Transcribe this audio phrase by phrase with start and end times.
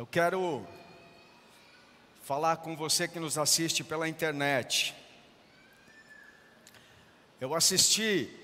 [0.00, 0.66] Eu quero
[2.22, 4.94] falar com você que nos assiste pela internet.
[7.38, 8.34] Eu assisti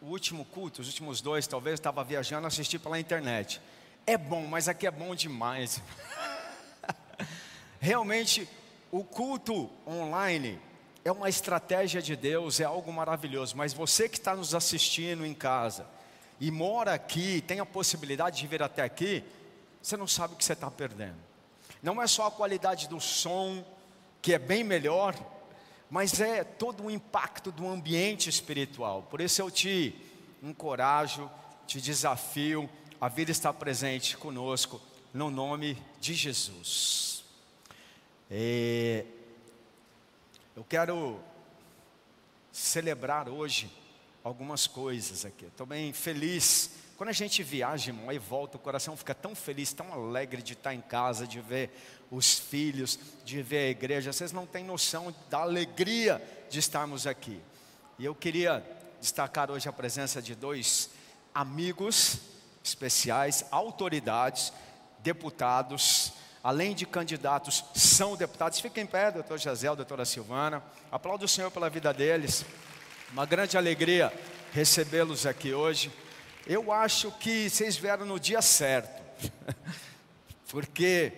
[0.00, 3.60] o último culto, os últimos dois, talvez, estava viajando, assisti pela internet.
[4.06, 5.82] É bom, mas aqui é bom demais.
[7.80, 8.48] Realmente,
[8.92, 10.60] o culto online
[11.04, 15.34] é uma estratégia de Deus, é algo maravilhoso, mas você que está nos assistindo em
[15.34, 15.88] casa
[16.40, 19.24] e mora aqui, tem a possibilidade de vir até aqui,
[19.82, 21.18] você não sabe o que você está perdendo.
[21.82, 23.64] Não é só a qualidade do som,
[24.20, 25.14] que é bem melhor,
[25.90, 29.02] mas é todo o impacto do ambiente espiritual.
[29.10, 29.94] Por isso eu te
[30.42, 31.30] encorajo,
[31.66, 32.68] te desafio
[33.00, 34.80] a vir estar presente conosco,
[35.12, 37.24] no nome de Jesus.
[38.30, 39.04] É,
[40.54, 41.18] eu quero
[42.52, 43.70] celebrar hoje
[44.22, 45.46] algumas coisas aqui.
[45.46, 46.70] Estou bem feliz.
[47.00, 50.52] Quando a gente viaja, irmão, e volta, o coração fica tão feliz, tão alegre de
[50.52, 51.70] estar em casa, de ver
[52.10, 54.12] os filhos, de ver a igreja.
[54.12, 57.40] Vocês não têm noção da alegria de estarmos aqui.
[57.98, 58.62] E eu queria
[59.00, 60.90] destacar hoje a presença de dois
[61.34, 62.18] amigos
[62.62, 64.52] especiais, autoridades,
[64.98, 66.12] deputados,
[66.44, 68.60] além de candidatos, são deputados.
[68.60, 70.62] Fiquem em pé, doutor Jazel, doutora Silvana.
[70.92, 72.44] Aplaudo o Senhor pela vida deles.
[73.10, 74.12] Uma grande alegria
[74.52, 75.90] recebê-los aqui hoje.
[76.46, 79.02] Eu acho que vocês vieram no dia certo,
[80.48, 81.12] porque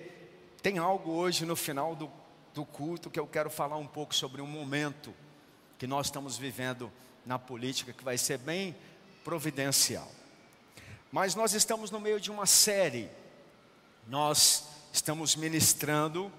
[0.61, 2.11] tem algo hoje no final do,
[2.53, 5.15] do culto que eu quero falar um pouco sobre um momento
[5.78, 6.93] que nós estamos vivendo
[7.25, 8.75] na política que vai ser bem
[9.23, 10.11] providencial.
[11.11, 13.09] Mas nós estamos no meio de uma série,
[14.09, 16.33] nós estamos ministrando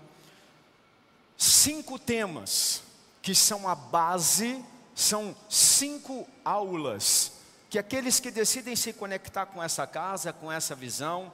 [1.38, 2.84] cinco temas
[3.22, 7.33] que são a base, são cinco aulas
[7.74, 11.34] que aqueles que decidem se conectar com essa casa, com essa visão,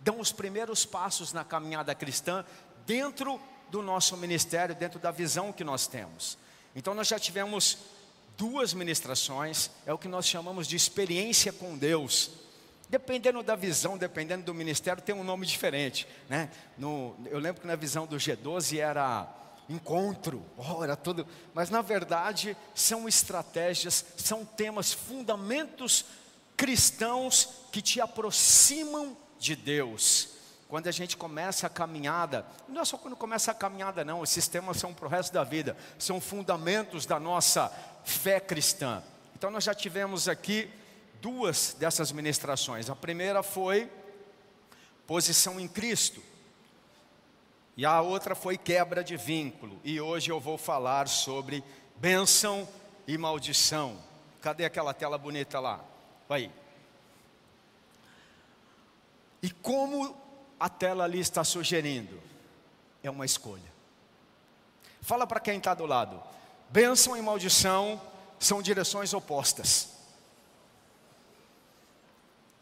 [0.00, 2.42] dão os primeiros passos na caminhada cristã
[2.86, 6.38] dentro do nosso ministério, dentro da visão que nós temos.
[6.74, 7.76] Então nós já tivemos
[8.38, 12.30] duas ministrações, é o que nós chamamos de experiência com Deus.
[12.88, 16.08] Dependendo da visão, dependendo do ministério, tem um nome diferente.
[16.26, 16.48] Né?
[16.78, 19.28] No, eu lembro que na visão do G12 era
[19.68, 20.44] encontro,
[20.82, 21.26] era tudo.
[21.52, 26.04] Mas na verdade são estratégias, são temas, fundamentos
[26.56, 30.30] cristãos que te aproximam de Deus.
[30.68, 34.48] Quando a gente começa a caminhada, não é só quando começa a caminhada, não, esses
[34.48, 37.70] temas são para o resto da vida, são fundamentos da nossa
[38.04, 39.02] fé cristã.
[39.36, 40.70] Então nós já tivemos aqui
[41.20, 42.90] duas dessas ministrações.
[42.90, 43.90] A primeira foi
[45.06, 46.22] posição em Cristo.
[47.76, 49.80] E a outra foi quebra de vínculo.
[49.82, 51.64] E hoje eu vou falar sobre
[51.96, 52.68] bênção
[53.06, 53.98] e maldição.
[54.40, 55.84] Cadê aquela tela bonita lá?
[56.28, 56.50] Aí.
[59.42, 60.16] E como
[60.58, 62.20] a tela ali está sugerindo?
[63.02, 63.72] É uma escolha.
[65.02, 66.22] Fala para quem está do lado.
[66.70, 68.00] Bênção e maldição
[68.38, 69.90] são direções opostas.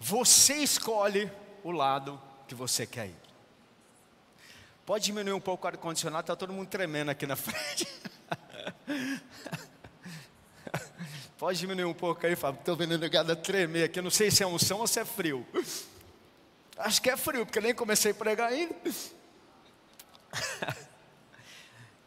[0.00, 1.30] Você escolhe
[1.62, 3.21] o lado que você quer ir.
[4.92, 7.88] Pode diminuir um pouco o ar-condicionado, está todo mundo tremendo aqui na frente.
[11.38, 12.58] Pode diminuir um pouco aí, Fábio.
[12.58, 14.00] Estou vendo a negada tremer aqui.
[14.00, 15.46] Eu não sei se é unção ou se é frio.
[16.76, 18.74] Acho que é frio, porque nem comecei a pregar ainda.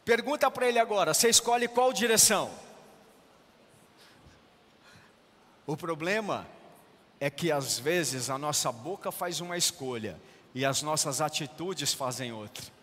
[0.05, 2.51] Pergunta para ele agora: você escolhe qual direção?
[5.65, 6.45] O problema
[7.19, 10.21] é que às vezes a nossa boca faz uma escolha
[10.53, 12.74] e as nossas atitudes fazem outra.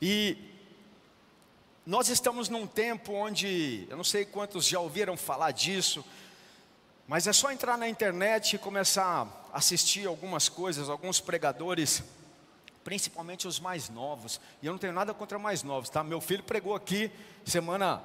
[0.00, 0.36] E
[1.84, 6.04] nós estamos num tempo onde, eu não sei quantos já ouviram falar disso,
[7.06, 12.02] mas é só entrar na internet e começar a assistir algumas coisas, alguns pregadores,
[12.82, 14.40] principalmente os mais novos.
[14.62, 16.02] E eu não tenho nada contra mais novos, tá?
[16.02, 17.10] Meu filho pregou aqui
[17.44, 18.02] semana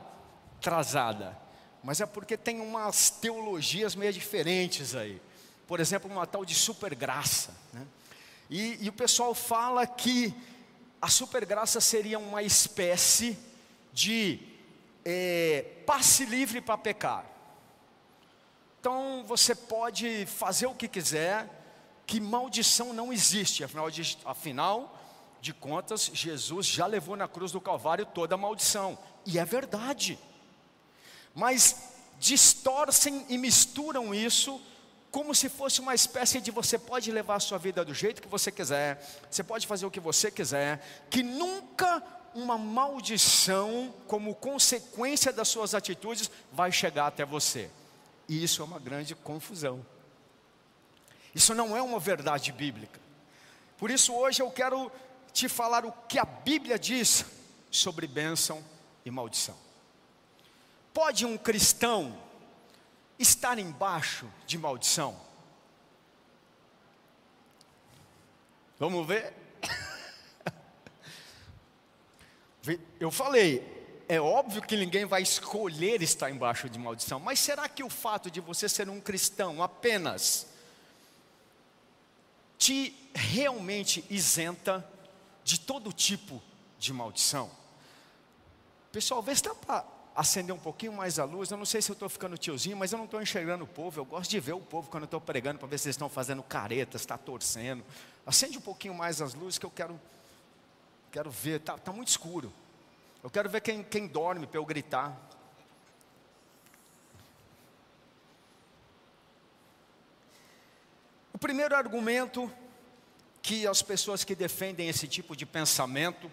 [0.57, 1.41] atrasada
[1.83, 5.21] mas é porque tem umas teologias meio diferentes aí.
[5.67, 7.55] Por exemplo, uma tal de supergraça.
[7.73, 7.85] Né?
[8.49, 10.33] E, e o pessoal fala que
[11.01, 13.37] a supergraça seria uma espécie
[13.91, 14.39] de
[15.03, 17.25] é, passe livre para pecar.
[18.79, 21.49] Então você pode fazer o que quiser,
[22.05, 24.97] que maldição não existe, afinal de, afinal
[25.41, 30.19] de contas, Jesus já levou na cruz do Calvário toda a maldição, e é verdade.
[31.33, 34.61] Mas distorcem e misturam isso
[35.11, 38.29] como se fosse uma espécie de você pode levar a sua vida do jeito que
[38.29, 38.97] você quiser,
[39.29, 42.01] você pode fazer o que você quiser, que nunca
[42.33, 47.69] uma maldição como consequência das suas atitudes vai chegar até você.
[48.27, 49.85] E isso é uma grande confusão.
[51.35, 52.99] Isso não é uma verdade bíblica.
[53.77, 54.89] Por isso hoje eu quero
[55.33, 57.25] te falar o que a Bíblia diz
[57.69, 58.63] sobre bênção
[59.03, 59.55] e maldição.
[60.93, 62.17] Pode um cristão
[63.21, 65.19] estar embaixo de maldição?
[68.79, 69.33] Vamos ver?
[72.99, 73.63] Eu falei,
[74.07, 78.29] é óbvio que ninguém vai escolher estar embaixo de maldição, mas será que o fato
[78.29, 80.47] de você ser um cristão apenas
[82.57, 84.87] te realmente isenta
[85.43, 86.41] de todo tipo
[86.77, 87.49] de maldição?
[88.91, 89.85] Pessoal, vê se dá para
[90.21, 91.51] acender um pouquinho mais a luz.
[91.51, 93.99] Eu não sei se eu estou ficando tiozinho, mas eu não estou enxergando o povo.
[93.99, 96.09] Eu gosto de ver o povo quando eu estou pregando para ver se eles estão
[96.09, 97.83] fazendo caretas, está torcendo.
[98.25, 99.99] Acende um pouquinho mais as luzes que eu quero
[101.11, 102.53] Quero ver, está tá muito escuro.
[103.21, 105.13] Eu quero ver quem, quem dorme para eu gritar.
[111.33, 112.49] O primeiro argumento
[113.41, 116.31] que as pessoas que defendem esse tipo de pensamento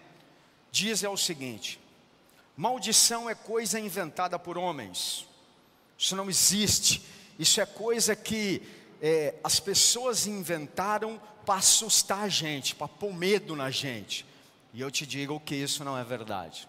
[0.71, 1.77] dizem é o seguinte:
[2.59, 5.25] maldição é coisa inventada por homens.
[5.97, 7.01] Isso não existe.
[7.39, 8.61] Isso é coisa que
[9.01, 14.25] é, as pessoas inventaram para assustar a gente, para pôr medo na gente.
[14.73, 16.67] E eu te digo que isso não é verdade.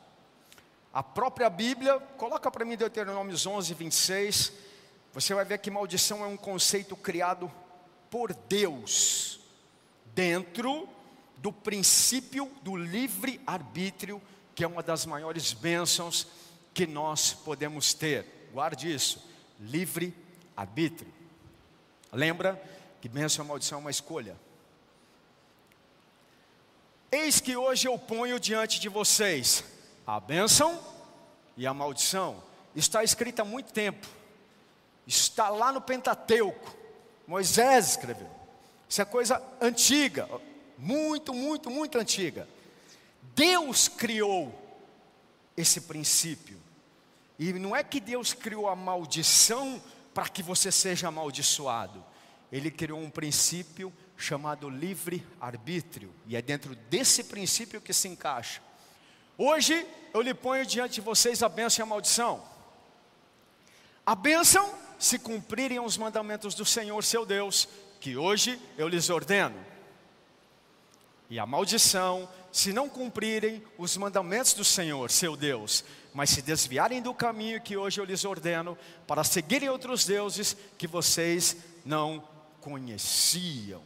[0.94, 4.52] A própria Bíblia, coloca para mim Deuteronômio 11, 26.
[5.12, 7.50] Você vai ver que maldição é um conceito criado
[8.08, 9.40] por Deus,
[10.14, 10.88] dentro
[11.38, 14.22] do princípio do livre-arbítrio,
[14.60, 16.26] que é uma das maiores bênçãos
[16.74, 18.50] que nós podemos ter.
[18.52, 19.26] Guarde isso:
[19.58, 21.10] livre-arbítrio.
[22.12, 22.62] Lembra
[23.00, 24.36] que bênção e maldição é uma escolha.
[27.10, 29.64] Eis que hoje eu ponho diante de vocês
[30.06, 30.78] a bênção
[31.56, 32.42] e a maldição.
[32.76, 34.06] Está escrito há muito tempo.
[35.06, 36.76] Está lá no Pentateuco.
[37.26, 38.28] Moisés escreveu.
[38.86, 40.28] Isso é coisa antiga,
[40.76, 42.46] muito, muito, muito antiga.
[43.40, 44.54] Deus criou
[45.56, 46.60] esse princípio.
[47.38, 49.82] E não é que Deus criou a maldição
[50.12, 52.04] para que você seja amaldiçoado.
[52.52, 58.60] Ele criou um princípio chamado livre-arbítrio, e é dentro desse princípio que se encaixa.
[59.38, 62.44] Hoje eu lhe ponho diante de vocês a bênção e a maldição.
[64.04, 67.66] A bênção, se cumprirem os mandamentos do Senhor seu Deus,
[68.00, 69.70] que hoje eu lhes ordeno.
[71.30, 77.00] E a maldição, se não cumprirem os mandamentos do Senhor seu Deus, mas se desviarem
[77.00, 82.28] do caminho que hoje eu lhes ordeno, para seguirem outros deuses que vocês não
[82.60, 83.80] conheciam.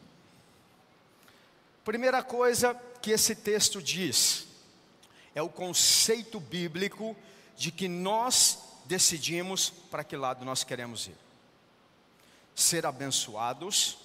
[1.84, 4.46] Primeira coisa que esse texto diz
[5.34, 7.14] é o conceito bíblico
[7.58, 11.16] de que nós decidimos para que lado nós queremos ir:
[12.54, 13.98] ser abençoados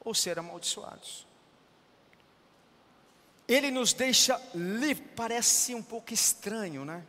[0.00, 1.27] ou ser amaldiçoados.
[3.48, 7.02] Ele nos deixa livre, parece um pouco estranho, né?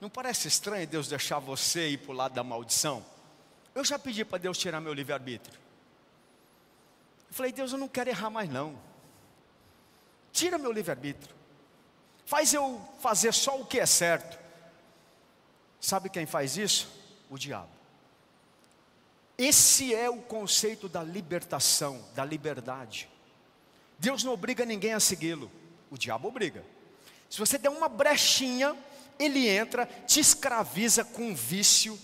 [0.00, 3.06] Não parece estranho Deus deixar você ir para o lado da maldição?
[3.74, 5.58] Eu já pedi para Deus tirar meu livre-arbítrio.
[7.28, 8.76] Eu falei, Deus, eu não quero errar mais não.
[10.32, 11.34] Tira meu livre-arbítrio.
[12.24, 14.36] Faz eu fazer só o que é certo.
[15.80, 16.88] Sabe quem faz isso?
[17.30, 17.70] O diabo.
[19.38, 23.08] Esse é o conceito da libertação, da liberdade.
[23.98, 25.50] Deus não obriga ninguém a segui-lo,
[25.90, 26.64] o diabo obriga.
[27.30, 28.76] Se você der uma brechinha,
[29.18, 31.98] ele entra, te escraviza com vício,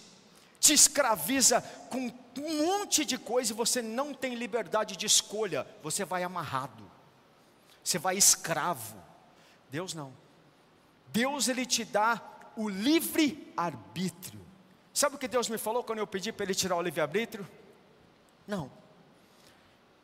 [0.58, 6.04] te escraviza com um monte de coisa e você não tem liberdade de escolha, você
[6.04, 6.90] vai amarrado,
[7.82, 8.96] você vai escravo.
[9.70, 10.12] Deus não.
[11.08, 12.20] Deus ele te dá
[12.56, 14.40] o livre arbítrio.
[14.94, 17.48] Sabe o que Deus me falou quando eu pedi para ele tirar o livre arbítrio?
[18.46, 18.70] Não.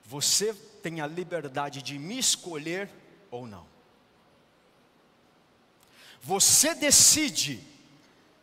[0.05, 0.55] Você
[0.89, 2.89] tem a liberdade de me escolher
[3.31, 3.67] ou não.
[6.23, 7.61] Você decide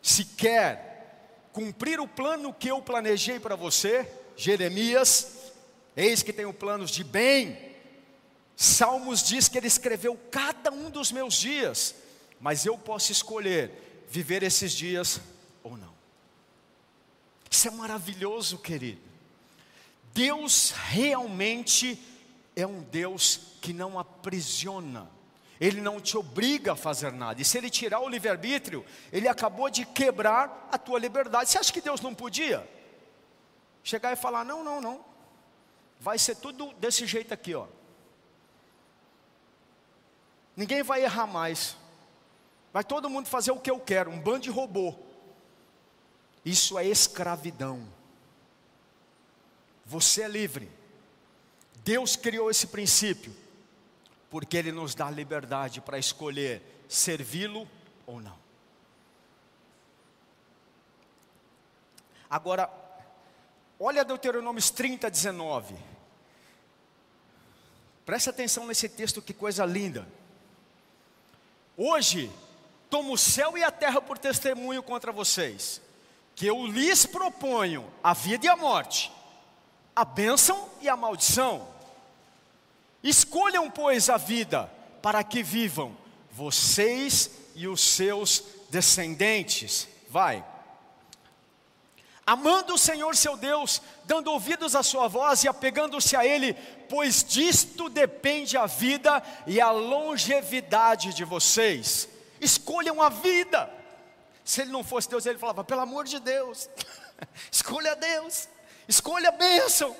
[0.00, 5.52] se quer cumprir o plano que eu planejei para você, Jeremias,
[5.96, 7.74] eis que tenho planos de bem.
[8.54, 11.96] Salmos diz que ele escreveu cada um dos meus dias,
[12.40, 15.20] mas eu posso escolher viver esses dias
[15.64, 15.92] ou não.
[17.50, 19.00] Isso é maravilhoso, querido.
[20.14, 22.00] Deus realmente
[22.56, 25.08] é um Deus que não aprisiona.
[25.60, 27.40] Ele não te obriga a fazer nada.
[27.40, 31.50] E se ele tirar o livre-arbítrio, ele acabou de quebrar a tua liberdade.
[31.50, 32.66] Você acha que Deus não podia
[33.84, 35.04] chegar e falar: "Não, não, não.
[36.00, 37.66] Vai ser tudo desse jeito aqui, ó.
[40.56, 41.76] Ninguém vai errar mais.
[42.72, 44.94] Vai todo mundo fazer o que eu quero, um bando de robô.
[46.44, 47.86] Isso é escravidão.
[49.84, 50.75] Você é livre.
[51.86, 53.32] Deus criou esse princípio,
[54.28, 57.68] porque Ele nos dá liberdade para escolher servi-lo
[58.04, 58.36] ou não.
[62.28, 62.68] Agora,
[63.78, 65.76] olha Deuteronômio 30, 19.
[68.04, 70.08] Presta atenção nesse texto, que coisa linda.
[71.76, 72.32] Hoje,
[72.90, 75.80] tomo o céu e a terra por testemunho contra vocês,
[76.34, 79.12] que eu lhes proponho a vida e a morte,
[79.94, 81.75] a bênção e a maldição.
[83.02, 84.70] Escolham, pois, a vida,
[85.02, 85.96] para que vivam
[86.30, 89.88] vocês e os seus descendentes.
[90.08, 90.44] Vai.
[92.26, 96.54] Amando o Senhor seu Deus, dando ouvidos à sua voz e apegando-se a Ele,
[96.88, 102.08] pois disto depende a vida e a longevidade de vocês.
[102.40, 103.72] Escolham a vida.
[104.44, 106.68] Se ele não fosse Deus, ele falava: pelo amor de Deus,
[107.50, 108.48] escolha Deus,
[108.88, 109.96] escolha a bênção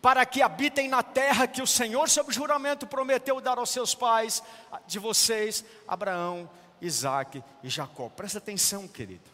[0.00, 4.42] para que habitem na terra que o Senhor, sob juramento, prometeu dar aos seus pais,
[4.86, 6.48] de vocês, Abraão,
[6.80, 8.08] Isaac e Jacó.
[8.08, 9.28] Presta atenção, querido.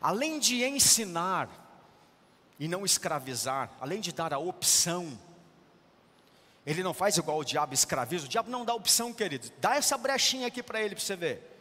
[0.00, 1.48] Além de ensinar
[2.58, 5.18] e não escravizar, além de dar a opção,
[6.66, 9.50] ele não faz igual o diabo escraviza, o diabo não dá opção, querido.
[9.58, 11.58] Dá essa brechinha aqui para ele, para você ver.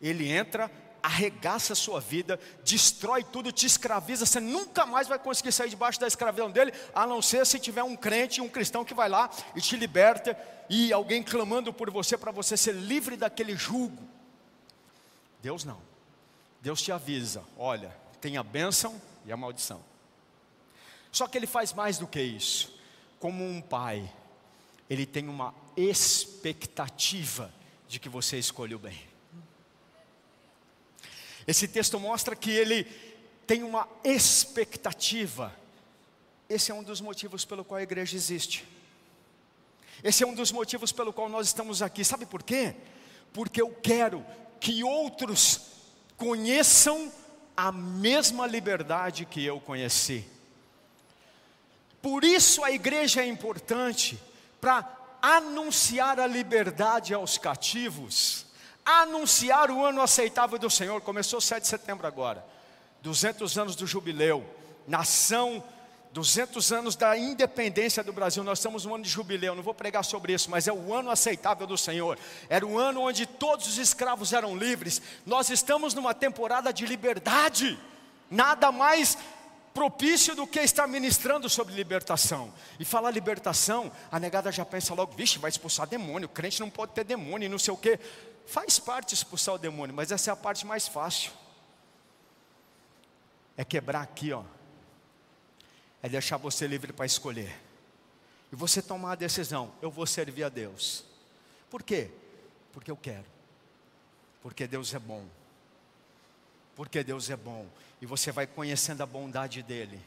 [0.00, 0.70] Ele entra
[1.02, 6.00] arregaça a sua vida, destrói tudo, te escraviza, você nunca mais vai conseguir sair debaixo
[6.00, 9.30] da escravidão dele, a não ser se tiver um crente, um cristão que vai lá
[9.54, 10.36] e te liberta,
[10.68, 14.02] e alguém clamando por você, para você ser livre daquele jugo.
[15.42, 15.80] Deus não.
[16.60, 19.80] Deus te avisa: olha, tem a bênção e a maldição.
[21.10, 22.72] Só que ele faz mais do que isso.
[23.18, 24.10] Como um pai,
[24.88, 27.52] ele tem uma expectativa
[27.88, 29.09] de que você escolheu bem.
[31.46, 32.84] Esse texto mostra que ele
[33.46, 35.54] tem uma expectativa.
[36.48, 38.66] Esse é um dos motivos pelo qual a igreja existe.
[40.02, 42.04] Esse é um dos motivos pelo qual nós estamos aqui.
[42.04, 42.74] Sabe por quê?
[43.32, 44.24] Porque eu quero
[44.58, 45.60] que outros
[46.16, 47.12] conheçam
[47.56, 50.24] a mesma liberdade que eu conheci.
[52.00, 54.18] Por isso a igreja é importante
[54.60, 58.46] para anunciar a liberdade aos cativos
[58.84, 61.00] anunciar o ano aceitável do Senhor.
[61.00, 62.44] Começou 7 de setembro agora.
[63.02, 64.44] 200 anos do jubileu.
[64.86, 65.62] Nação,
[66.12, 68.42] 200 anos da independência do Brasil.
[68.42, 69.54] Nós estamos no ano de jubileu.
[69.54, 72.18] Não vou pregar sobre isso, mas é o ano aceitável do Senhor.
[72.48, 75.00] Era o ano onde todos os escravos eram livres.
[75.24, 77.78] Nós estamos numa temporada de liberdade.
[78.30, 79.16] Nada mais
[79.72, 82.52] propício do que estar ministrando sobre libertação.
[82.78, 86.92] E falar libertação, a negada já pensa logo, vixe, vai expulsar demônio, crente não pode
[86.92, 87.98] ter demônio, não sei o quê.
[88.50, 91.30] Faz parte expulsar o demônio, mas essa é a parte mais fácil.
[93.56, 94.42] É quebrar aqui, ó.
[96.02, 97.56] É deixar você livre para escolher.
[98.50, 101.04] E você tomar a decisão, eu vou servir a Deus.
[101.70, 102.10] Por quê?
[102.72, 103.24] Porque eu quero.
[104.42, 105.24] Porque Deus é bom.
[106.74, 107.68] Porque Deus é bom.
[108.02, 110.00] E você vai conhecendo a bondade dEle.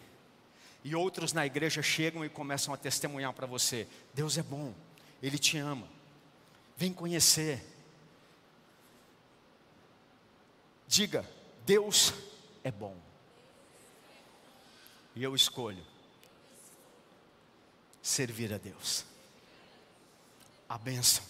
[0.84, 4.74] E outros na igreja chegam e começam a testemunhar para você: Deus é bom,
[5.22, 5.88] Ele te ama.
[6.76, 7.73] Vem conhecer.
[10.94, 11.28] Diga,
[11.66, 12.14] Deus
[12.64, 12.96] é bom.
[15.16, 15.84] E eu escolho
[18.00, 19.04] servir a Deus.
[20.70, 21.26] A bênção.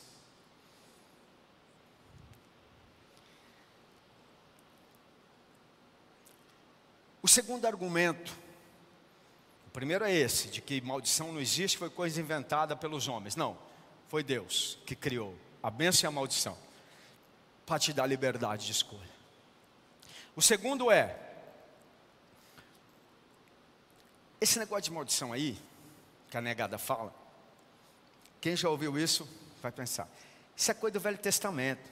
[7.22, 8.38] O segundo argumento,
[9.68, 13.38] o primeiro é esse, de que maldição não existe, foi coisa inventada pelos homens.
[13.38, 13.58] Não,
[14.10, 16.58] foi Deus que criou a bênção e a maldição
[17.66, 19.13] para te dar liberdade de escolha.
[20.36, 21.16] O segundo é,
[24.42, 25.58] esse negócio de maldição aí,
[26.30, 27.14] que a negada fala,
[28.42, 29.30] quem já ouviu isso
[29.62, 30.10] vai pensar,
[30.56, 31.92] isso é coisa do Velho Testamento.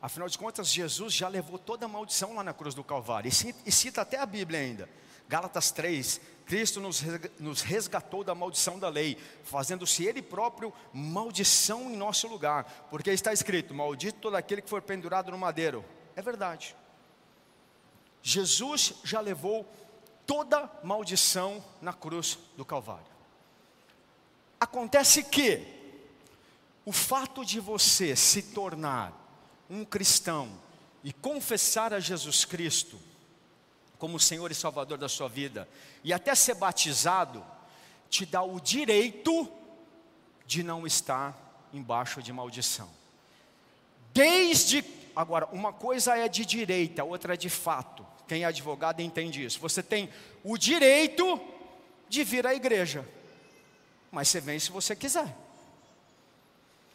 [0.00, 3.30] Afinal de contas, Jesus já levou toda a maldição lá na cruz do Calvário,
[3.64, 4.88] e cita até a Bíblia ainda.
[5.26, 12.28] Gálatas 3, Cristo nos resgatou da maldição da lei, fazendo-se Ele próprio maldição em nosso
[12.28, 15.82] lugar, porque está escrito: Maldito todo aquele que for pendurado no madeiro.
[16.14, 16.76] É verdade.
[18.22, 19.66] Jesus já levou
[20.26, 23.04] toda maldição na cruz do Calvário.
[24.60, 25.66] Acontece que
[26.84, 29.12] o fato de você se tornar
[29.68, 30.48] um cristão
[31.02, 32.98] e confessar a Jesus Cristo
[33.98, 35.68] como Senhor e Salvador da sua vida,
[36.02, 37.44] e até ser batizado,
[38.10, 39.48] te dá o direito
[40.44, 42.90] de não estar embaixo de maldição.
[44.12, 48.04] Desde agora, uma coisa é de direita, outra é de fato.
[48.32, 49.60] Quem é advogado entende isso.
[49.60, 50.08] Você tem
[50.42, 51.38] o direito
[52.08, 53.06] de vir à igreja,
[54.10, 55.36] mas você vem se você quiser.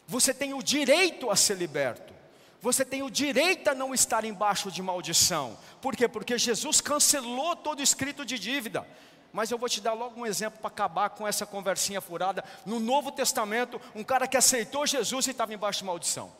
[0.08, 2.12] Você tem o direito a ser liberto.
[2.60, 5.56] Você tem o direito a não estar embaixo de maldição.
[5.80, 6.08] Por quê?
[6.08, 8.84] Porque Jesus cancelou todo escrito de dívida.
[9.32, 12.42] Mas eu vou te dar logo um exemplo para acabar com essa conversinha furada.
[12.66, 16.32] No Novo Testamento, um cara que aceitou Jesus e estava embaixo de maldição.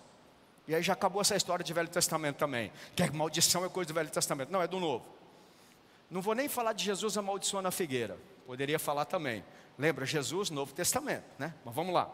[0.69, 2.71] E aí já acabou essa história de Velho Testamento também.
[2.95, 4.53] Que a maldição é coisa do Velho Testamento.
[4.53, 5.07] Não, é do Novo.
[6.11, 8.19] Não vou nem falar de Jesus amaldiçoando a figueira.
[8.47, 9.43] Poderia falar também.
[9.79, 11.55] Lembra, Jesus, Novo Testamento, né?
[11.65, 12.11] Mas vamos lá.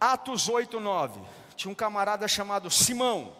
[0.00, 1.20] Atos 8, 9
[1.56, 3.32] tinha um camarada chamado Simão,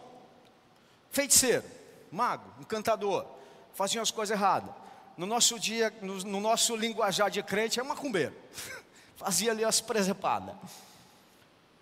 [1.11, 1.65] feiticeiro,
[2.11, 3.25] mago, encantador,
[3.73, 4.73] fazia as coisas erradas.
[5.17, 8.33] No nosso dia, no, no nosso linguajar de crente, é macumbeiro.
[9.15, 10.55] fazia ali as presepadas.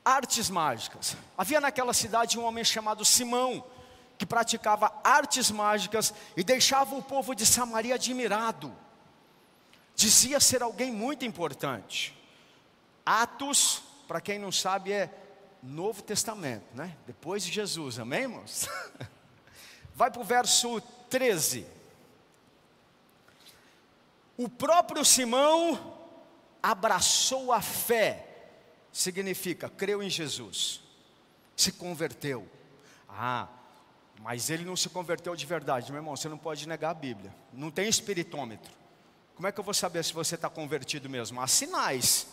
[0.04, 1.16] Artes mágicas.
[1.38, 3.64] Havia naquela cidade um homem chamado Simão,
[4.18, 8.74] que praticava artes mágicas e deixava o povo de Samaria admirado.
[9.96, 12.18] Dizia ser alguém muito importante.
[13.06, 15.10] Atos, para quem não sabe, é
[15.62, 16.96] Novo Testamento, né?
[17.08, 18.68] Depois de Jesus, amém, irmãos?
[19.96, 21.66] Vai para o verso 13.
[24.38, 25.96] O próprio Simão
[26.62, 28.33] abraçou a fé,
[28.94, 30.80] significa creu em Jesus,
[31.58, 32.48] se converteu.
[33.10, 33.48] Ah,
[34.22, 36.16] mas ele não se converteu de verdade, meu irmão.
[36.16, 38.72] Você não pode negar a Bíblia, não tem espiritômetro.
[39.36, 41.42] Como é que eu vou saber se você está convertido mesmo?
[41.42, 42.28] Há sinais.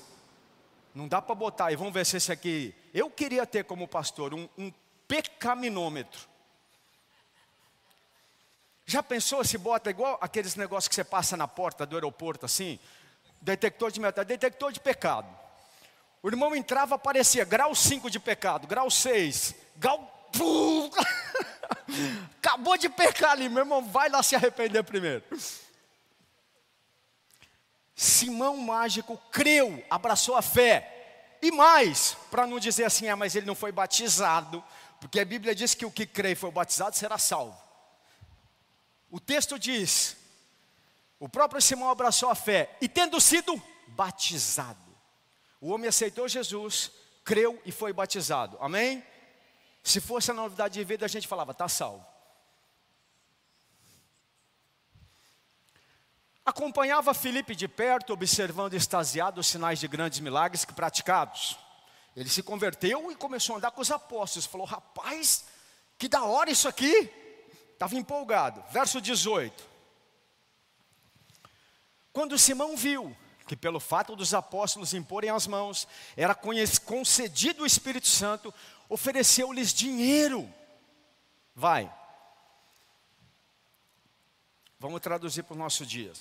[0.95, 2.75] Não dá para botar, e vamos ver se esse aqui.
[2.93, 4.73] Eu queria ter como pastor um, um
[5.09, 6.29] pecaminômetro.
[8.85, 12.79] Já pensou se bota igual aqueles negócios que você passa na porta do aeroporto assim?
[13.41, 15.40] Detector de metal, detector de pecado.
[16.23, 20.19] O irmão entrava, aparecia grau 5 de pecado, grau 6, grau.
[22.39, 25.25] Acabou de pecar ali, meu irmão, vai lá se arrepender primeiro.
[27.95, 31.39] Simão Mágico creu, abraçou a fé.
[31.43, 34.63] E mais, para não dizer assim, ah, mas ele não foi batizado,
[35.01, 37.59] porque a Bíblia diz que o que crê e foi batizado será salvo.
[39.11, 40.17] O texto diz:
[41.19, 44.90] o próprio Simão abraçou a fé, e tendo sido batizado,
[45.61, 46.91] o homem aceitou Jesus,
[47.25, 48.57] creu e foi batizado.
[48.61, 49.05] Amém?
[49.83, 52.05] Se fosse a novidade de vida, a gente falava, está salvo.
[56.45, 61.57] Acompanhava Felipe de perto, observando extasiado os sinais de grandes milagres que praticados.
[62.17, 64.47] Ele se converteu e começou a andar com os apóstolos.
[64.47, 65.45] Falou: Rapaz,
[65.99, 67.09] que da hora isso aqui.
[67.73, 68.63] Estava empolgado.
[68.71, 69.69] Verso 18.
[72.13, 73.17] Quando Simão viu
[73.51, 78.55] que, pelo fato dos apóstolos imporem as mãos, era concedido o Espírito Santo,
[78.89, 80.49] ofereceu-lhes dinheiro.
[81.53, 81.93] Vai.
[84.79, 86.21] Vamos traduzir para os nossos dias.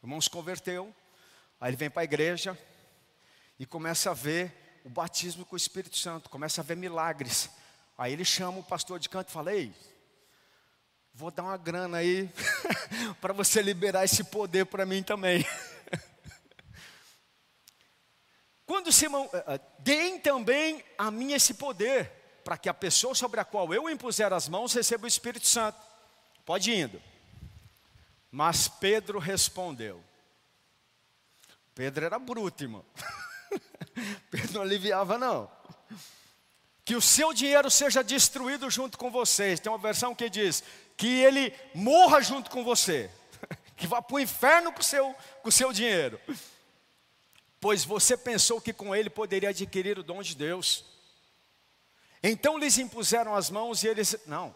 [0.00, 0.94] O irmão se converteu,
[1.60, 2.56] aí ele vem para a igreja
[3.58, 7.50] e começa a ver o batismo com o Espírito Santo, começa a ver milagres.
[7.98, 9.74] Aí ele chama o pastor de canto e fala: Ei,
[11.12, 12.30] vou dar uma grana aí
[13.20, 15.44] para você liberar esse poder para mim também.
[18.74, 22.10] Quando Simão, eh, eh, deem também a mim esse poder,
[22.42, 25.78] para que a pessoa sobre a qual eu impuser as mãos receba o Espírito Santo.
[26.44, 27.00] Pode indo.
[28.32, 30.02] Mas Pedro respondeu.
[31.72, 32.84] Pedro era bruto, irmão.
[34.28, 35.48] Pedro não aliviava, não.
[36.84, 39.60] Que o seu dinheiro seja destruído junto com vocês.
[39.60, 40.64] Tem uma versão que diz
[40.96, 43.08] que ele morra junto com você.
[43.76, 46.20] Que vá para o inferno com o seu, com o seu dinheiro.
[47.64, 50.84] Pois você pensou que com ele poderia adquirir o dom de Deus.
[52.22, 54.14] Então lhes impuseram as mãos e eles.
[54.26, 54.54] Não,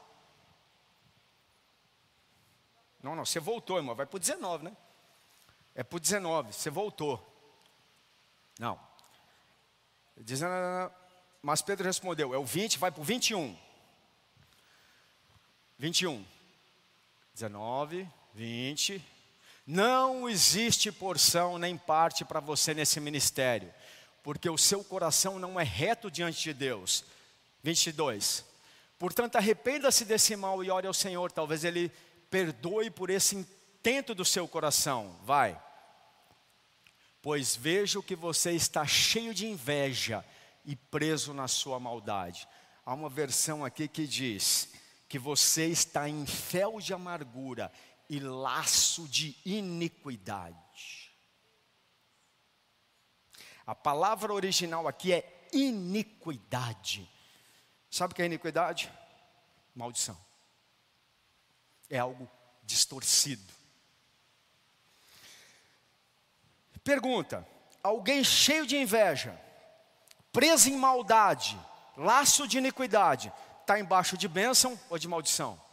[3.02, 3.94] não, não, você voltou, irmão.
[3.94, 4.76] Vai para o 19, né?
[5.74, 7.18] É para o 19, você voltou.
[8.58, 8.78] Não.
[10.14, 10.52] Dizendo,
[11.40, 13.58] mas Pedro respondeu: é o 20, vai para o 21.
[15.78, 16.26] 21.
[17.32, 19.17] 19, 20.
[19.70, 23.70] Não existe porção nem parte para você nesse ministério,
[24.22, 27.04] porque o seu coração não é reto diante de Deus.
[27.62, 28.46] 22.
[28.98, 31.92] Portanto, arrependa-se desse mal e ore ao Senhor, talvez Ele
[32.30, 35.14] perdoe por esse intento do seu coração.
[35.22, 35.60] Vai.
[37.20, 40.24] Pois vejo que você está cheio de inveja
[40.64, 42.48] e preso na sua maldade.
[42.86, 44.70] Há uma versão aqui que diz
[45.10, 47.70] que você está em fel de amargura
[48.08, 51.12] e laço de iniquidade.
[53.66, 57.08] A palavra original aqui é iniquidade.
[57.90, 58.90] Sabe o que é iniquidade?
[59.74, 60.18] Maldição.
[61.90, 62.28] É algo
[62.62, 63.52] distorcido.
[66.82, 67.46] Pergunta:
[67.82, 69.38] alguém cheio de inveja,
[70.32, 71.58] preso em maldade,
[71.96, 75.67] laço de iniquidade, está embaixo de bênção ou de maldição?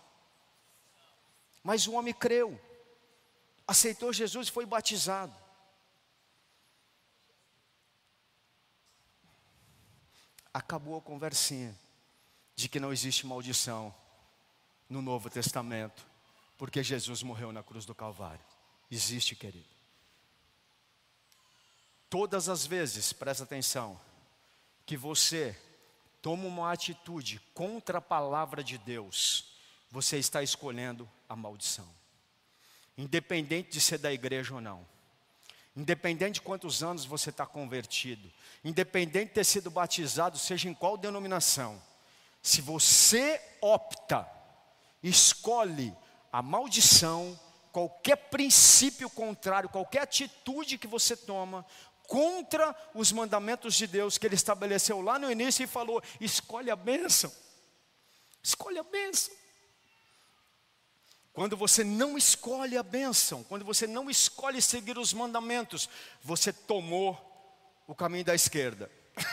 [1.66, 2.62] Mas o homem creu,
[3.68, 5.36] aceitou Jesus e foi batizado.
[10.54, 11.76] Acabou a conversinha
[12.56, 13.92] de que não existe maldição
[14.88, 16.06] no Novo Testamento,
[16.56, 18.46] porque Jesus morreu na cruz do Calvário.
[18.92, 19.66] Existe, querido.
[22.08, 24.00] Todas as vezes, presta atenção,
[24.86, 25.60] que você
[26.22, 29.55] toma uma atitude contra a palavra de Deus,
[29.96, 31.88] você está escolhendo a maldição.
[32.98, 34.86] Independente de ser da igreja ou não.
[35.74, 38.30] Independente de quantos anos você está convertido.
[38.62, 41.82] Independente de ter sido batizado, seja em qual denominação.
[42.42, 44.30] Se você opta,
[45.02, 45.96] escolhe
[46.30, 47.40] a maldição,
[47.72, 51.66] qualquer princípio contrário, qualquer atitude que você toma,
[52.06, 56.76] contra os mandamentos de Deus que ele estabeleceu lá no início e falou: escolhe a
[56.76, 57.32] bênção,
[58.44, 59.45] escolhe a bênção.
[61.36, 65.90] Quando você não escolhe a bênção, quando você não escolhe seguir os mandamentos,
[66.24, 67.20] você tomou
[67.86, 68.90] o caminho da esquerda.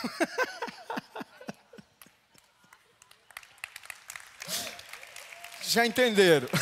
[5.62, 6.48] Já entenderam?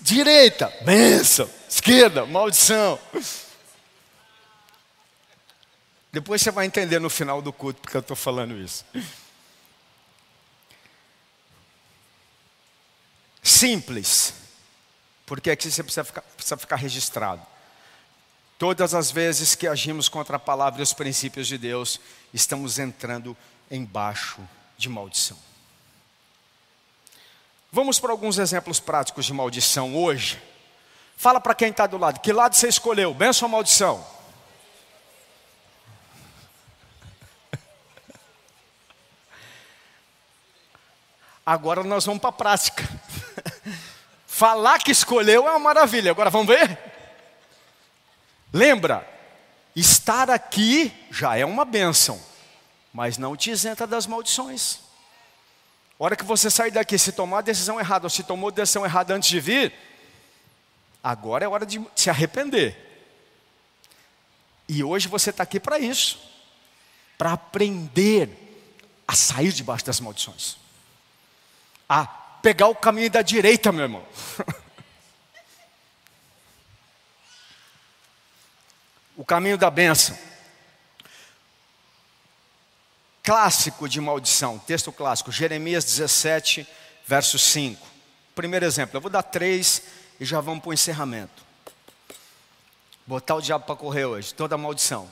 [0.00, 1.50] Direita, bênção.
[1.68, 3.00] Esquerda, maldição.
[6.12, 8.84] Depois você vai entender no final do culto porque eu estou falando isso.
[13.42, 14.34] Simples,
[15.26, 17.44] porque aqui você precisa ficar, precisa ficar registrado.
[18.56, 21.98] Todas as vezes que agimos contra a palavra e os princípios de Deus,
[22.32, 23.36] estamos entrando
[23.68, 24.40] embaixo
[24.78, 25.36] de maldição.
[27.72, 30.40] Vamos para alguns exemplos práticos de maldição hoje.
[31.16, 34.06] Fala para quem está do lado, que lado você escolheu, benção ou maldição?
[41.44, 43.01] Agora nós vamos para a prática.
[44.42, 46.10] Falar que escolheu é uma maravilha.
[46.10, 46.76] Agora vamos ver?
[48.52, 49.08] Lembra,
[49.76, 52.20] estar aqui já é uma bênção,
[52.92, 54.80] mas não te isenta das maldições.
[55.96, 58.52] A hora que você sair daqui, se tomar a decisão errada ou se tomou a
[58.52, 59.72] decisão errada antes de vir,
[61.04, 62.76] agora é hora de se arrepender.
[64.68, 66.18] E hoje você está aqui para isso,
[67.16, 68.28] para aprender
[69.06, 70.56] a sair debaixo das maldições
[71.92, 72.06] a
[72.42, 74.04] pegar o caminho da direita, meu irmão.
[79.16, 80.18] o caminho da bênção.
[83.22, 86.66] Clássico de maldição, texto clássico, Jeremias 17,
[87.06, 87.86] verso 5.
[88.34, 89.80] Primeiro exemplo, eu vou dar três
[90.18, 91.46] e já vamos para o encerramento.
[93.06, 95.08] Botar o diabo para correr hoje, toda maldição.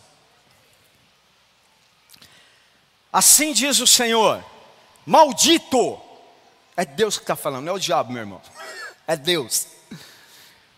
[3.12, 4.44] Assim diz o Senhor:
[5.06, 6.09] Maldito
[6.80, 8.40] é Deus que está falando, não é o diabo, meu irmão.
[9.06, 9.66] É Deus.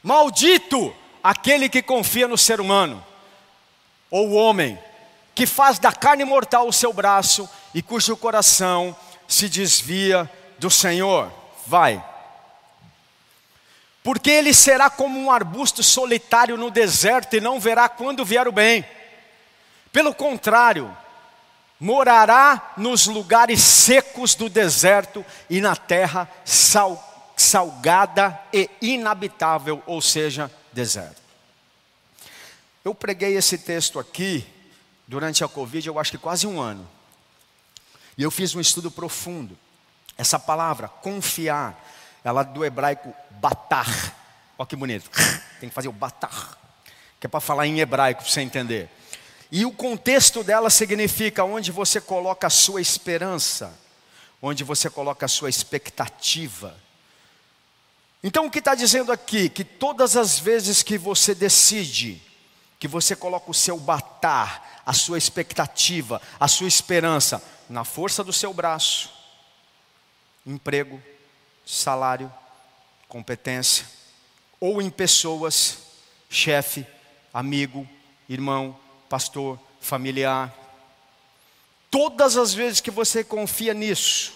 [0.02, 3.04] Maldito aquele que confia no ser humano,
[4.10, 4.76] ou o homem,
[5.32, 8.96] que faz da carne mortal o seu braço e cujo coração
[9.28, 11.32] se desvia do Senhor.
[11.68, 12.04] Vai.
[14.02, 18.52] Porque ele será como um arbusto solitário no deserto e não verá quando vier o
[18.52, 18.84] bem.
[19.92, 20.96] Pelo contrário,
[21.82, 30.48] morará nos lugares secos do deserto e na terra sal, salgada e inabitável, ou seja,
[30.72, 31.20] deserto.
[32.84, 34.46] Eu preguei esse texto aqui
[35.08, 36.88] durante a Covid, eu acho que quase um ano.
[38.16, 39.58] E eu fiz um estudo profundo.
[40.16, 41.84] Essa palavra, confiar,
[42.22, 44.14] ela é do hebraico batar.
[44.56, 45.10] Olha que bonito.
[45.58, 46.56] Tem que fazer o batar.
[47.18, 48.88] Que é para falar em hebraico, para você entender.
[49.54, 53.78] E o contexto dela significa onde você coloca a sua esperança,
[54.40, 56.74] onde você coloca a sua expectativa.
[58.24, 59.50] Então o que está dizendo aqui?
[59.50, 62.22] Que todas as vezes que você decide,
[62.78, 68.32] que você coloca o seu batar, a sua expectativa, a sua esperança na força do
[68.32, 69.10] seu braço,
[70.46, 71.00] emprego,
[71.66, 72.32] salário,
[73.06, 73.84] competência,
[74.58, 75.76] ou em pessoas,
[76.30, 76.86] chefe,
[77.34, 77.86] amigo,
[78.30, 78.80] irmão,
[79.12, 80.50] pastor, familiar.
[81.90, 84.32] Todas as vezes que você confia nisso,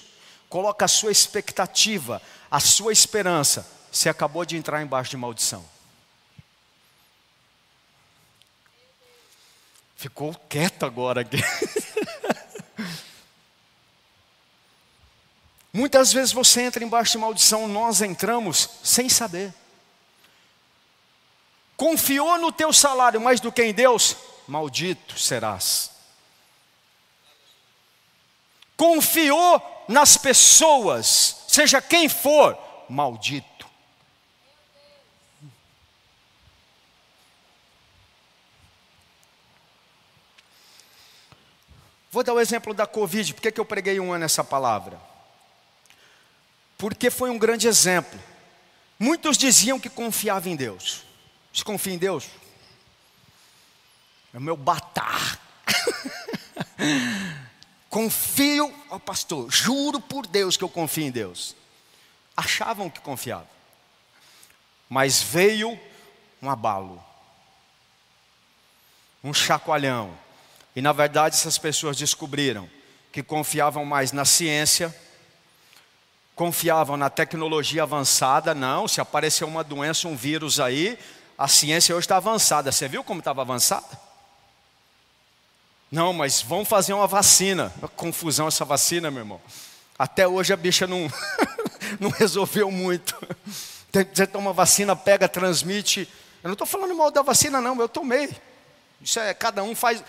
[0.50, 5.64] coloca a sua expectativa, a sua esperança, você acabou de entrar embaixo de maldição.
[9.96, 11.38] Ficou quieto agora aqui.
[15.72, 19.54] Muitas vezes você entra embaixo de maldição, nós entramos sem saber.
[21.78, 25.90] Confiou no teu salário mais do que em Deus, maldito serás.
[28.76, 33.66] Confiou nas pessoas, seja quem for, maldito.
[42.11, 44.98] Vou dar o exemplo da Covid, por que, eu preguei um ano essa palavra?
[46.78, 48.18] Porque foi um grande exemplo.
[48.98, 51.04] Muitos diziam que confiavam em Deus.
[51.52, 52.26] Você confia em Deus?
[54.37, 55.40] É o meu batar.
[57.88, 61.57] confio, oh, pastor, juro por Deus que eu confio em Deus.
[62.37, 63.49] Achavam que confiavam.
[64.90, 65.81] Mas veio
[66.42, 67.03] um abalo,
[69.25, 70.14] um chacoalhão.
[70.77, 72.68] E na verdade essas pessoas descobriram
[73.11, 74.94] que confiavam mais na ciência,
[76.35, 78.55] confiavam na tecnologia avançada.
[78.55, 80.99] Não, se aparecer uma doença, um vírus aí,
[81.38, 82.70] a ciência hoje está avançada.
[82.70, 84.05] Você viu como estava avançada?
[85.90, 87.72] Não, mas vamos fazer uma vacina.
[87.94, 89.40] Confusão essa vacina, meu irmão.
[89.99, 91.11] Até hoje a bicha não,
[92.01, 93.16] não resolveu muito.
[94.12, 96.09] Você toma vacina, pega, transmite.
[96.42, 98.31] Eu não estou falando mal da vacina, não, eu tomei.
[99.01, 100.03] Isso é, cada um faz,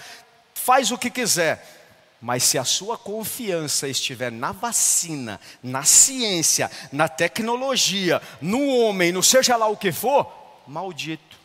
[0.54, 1.76] faz o que quiser.
[2.20, 9.22] Mas se a sua confiança estiver na vacina, na ciência, na tecnologia, no homem, no
[9.22, 10.28] seja lá o que for,
[10.66, 11.38] maldito.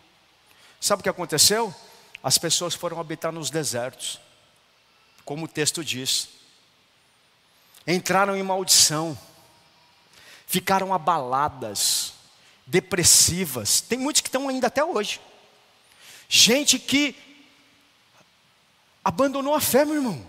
[0.80, 1.72] Sabe o que aconteceu?
[2.22, 4.20] As pessoas foram habitar nos desertos,
[5.24, 6.28] como o texto diz.
[7.86, 9.18] Entraram em maldição,
[10.46, 12.12] ficaram abaladas,
[12.66, 13.80] depressivas.
[13.80, 15.20] Tem muitos que estão ainda até hoje.
[16.28, 17.16] Gente que
[19.04, 20.26] abandonou a fé, meu irmão.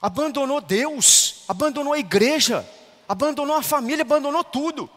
[0.00, 2.68] Abandonou Deus, abandonou a igreja,
[3.08, 4.88] abandonou a família, abandonou tudo.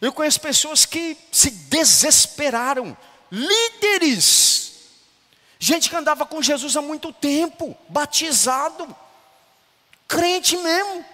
[0.00, 2.96] Eu conheço pessoas que se desesperaram,
[3.30, 4.72] líderes,
[5.58, 8.94] gente que andava com Jesus há muito tempo, batizado,
[10.08, 11.04] crente mesmo,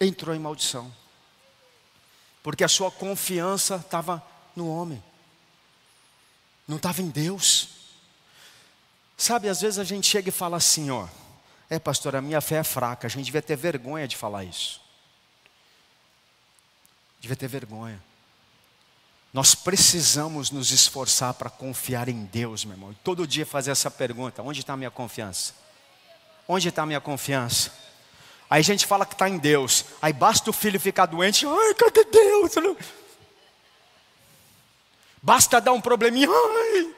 [0.00, 0.92] entrou em maldição,
[2.42, 4.24] porque a sua confiança estava
[4.56, 5.02] no homem,
[6.66, 7.68] não estava em Deus.
[9.16, 11.08] Sabe, às vezes a gente chega e fala assim, ó,
[11.70, 14.80] é pastor, a minha fé é fraca, a gente devia ter vergonha de falar isso.
[17.20, 18.02] Devia ter vergonha.
[19.34, 22.92] Nós precisamos nos esforçar para confiar em Deus, meu irmão.
[22.92, 25.52] E todo dia fazer essa pergunta: onde está a minha confiança?
[26.46, 27.72] Onde está a minha confiança?
[28.48, 29.86] Aí a gente fala que está em Deus.
[30.00, 31.44] Aí basta o filho ficar doente.
[31.48, 32.52] Ai, cadê Deus?
[35.20, 36.28] Basta dar um probleminha.
[36.30, 36.94] Ai.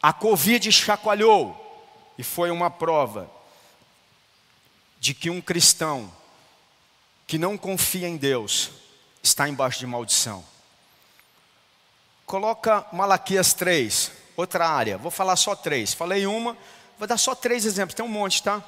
[0.00, 1.54] A Covid chacoalhou
[2.16, 3.30] e foi uma prova
[4.98, 6.10] de que um cristão
[7.32, 8.68] que não confia em Deus
[9.22, 10.44] está embaixo de maldição.
[12.26, 14.98] Coloca Malaquias 3, outra área.
[14.98, 15.94] Vou falar só três.
[15.94, 16.54] Falei uma,
[16.98, 17.94] vou dar só três exemplos.
[17.94, 18.62] Tem um monte, tá?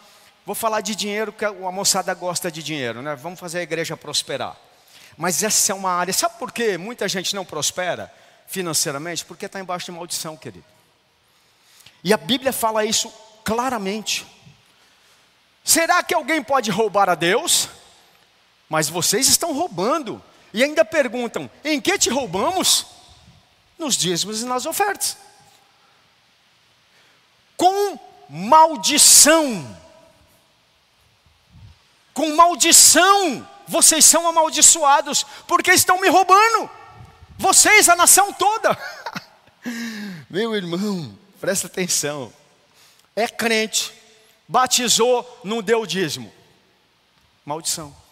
[0.47, 3.15] Vou falar de dinheiro, que a moçada gosta de dinheiro, né?
[3.15, 4.57] Vamos fazer a igreja prosperar.
[5.15, 6.15] Mas essa é uma área.
[6.15, 8.11] Sabe por que muita gente não prospera
[8.47, 9.27] financeiramente?
[9.27, 10.65] Porque está embaixo de maldição, querido.
[12.03, 13.13] E a Bíblia fala isso
[13.45, 14.27] claramente.
[15.63, 17.69] Será que alguém pode roubar a Deus?
[18.75, 20.21] Mas vocês estão roubando.
[20.53, 22.85] E ainda perguntam: em que te roubamos?
[23.79, 25.17] Nos dízimos e nas ofertas.
[27.57, 27.97] Com
[28.29, 29.79] maldição.
[32.13, 33.49] Com maldição.
[33.69, 36.69] Vocês são amaldiçoados porque estão me roubando.
[37.39, 38.77] Vocês, a nação toda.
[40.29, 42.33] Meu irmão, presta atenção.
[43.15, 43.93] É crente,
[44.49, 46.33] batizou, não deu dízimo.
[47.47, 48.03] Maldição.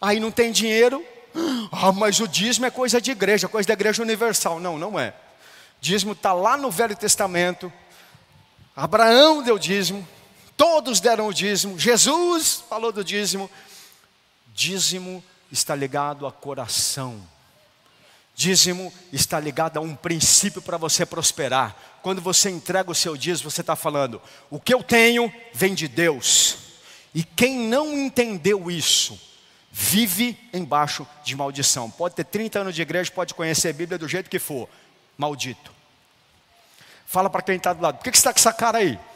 [0.00, 1.04] Aí não tem dinheiro.
[1.70, 4.58] Ah, mas o dízimo é coisa de igreja, coisa da igreja universal.
[4.58, 5.14] Não, não é.
[5.80, 7.72] Dízimo está lá no Velho Testamento.
[8.74, 10.06] Abraão deu dízimo,
[10.54, 13.50] todos deram o dízimo, Jesus falou do dízimo.
[14.54, 17.22] Dízimo está ligado a coração.
[18.34, 21.74] Dízimo está ligado a um princípio para você prosperar.
[22.02, 25.88] Quando você entrega o seu dízimo, você está falando: o que eu tenho vem de
[25.88, 26.58] Deus.
[27.14, 29.18] E quem não entendeu isso,
[29.78, 31.90] vive embaixo de maldição.
[31.90, 34.66] Pode ter 30 anos de igreja, pode conhecer a Bíblia do jeito que for,
[35.18, 35.70] maldito.
[37.04, 38.98] Fala para quem está do lado: por que, que você está com essa cara aí?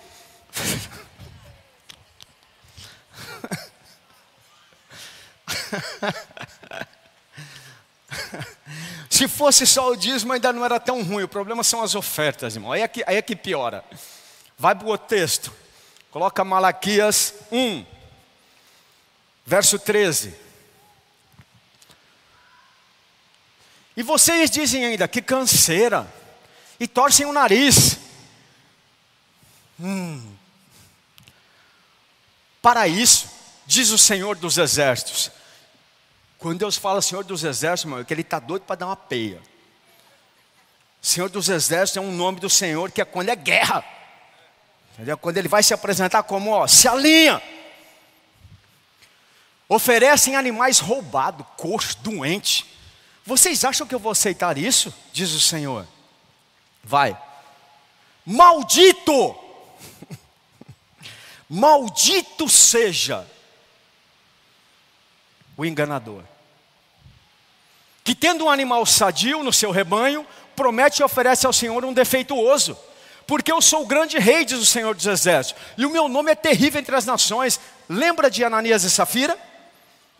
[9.08, 11.24] Se fosse só o dízimo, ainda não era tão ruim.
[11.24, 12.72] O problema são as ofertas, irmão.
[12.72, 13.82] Aí é que, aí é que piora.
[14.58, 15.50] Vai para o texto.
[16.10, 17.86] Coloca Malaquias 1,
[19.46, 20.49] verso 13.
[23.96, 26.06] E vocês dizem ainda que canseira,
[26.78, 27.98] e torcem o nariz.
[29.78, 30.34] Hum.
[32.62, 33.28] Para isso,
[33.66, 35.30] diz o Senhor dos Exércitos.
[36.38, 38.96] Quando Deus fala Senhor dos Exércitos, irmão, é que Ele está doido para dar uma
[38.96, 39.40] peia.
[41.02, 43.84] Senhor dos Exércitos é um nome do Senhor que é quando é guerra.
[44.94, 45.18] Entendeu?
[45.18, 47.42] Quando Ele vai se apresentar como, ó, se alinha.
[49.68, 52.66] Oferecem animais roubados, coxo, doente.
[53.30, 54.92] Vocês acham que eu vou aceitar isso?
[55.12, 55.86] Diz o Senhor.
[56.82, 57.16] Vai.
[58.26, 59.36] Maldito!
[61.48, 63.24] Maldito seja
[65.56, 66.24] o enganador.
[68.02, 72.76] Que tendo um animal sadio no seu rebanho, promete e oferece ao Senhor um defeituoso.
[73.28, 76.32] Porque eu sou o grande rei, diz o Senhor dos Exércitos, e o meu nome
[76.32, 77.60] é terrível entre as nações.
[77.88, 79.38] Lembra de Ananias e Safira?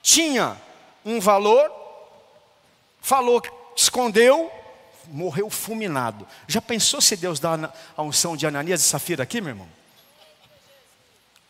[0.01, 0.57] Tinha
[1.05, 1.80] um valor,
[3.01, 3.43] falou,
[3.77, 4.51] escondeu,
[5.09, 6.27] morreu fulminado.
[6.47, 9.69] Já pensou se Deus dá a unção de Ananias e Safira aqui, meu irmão?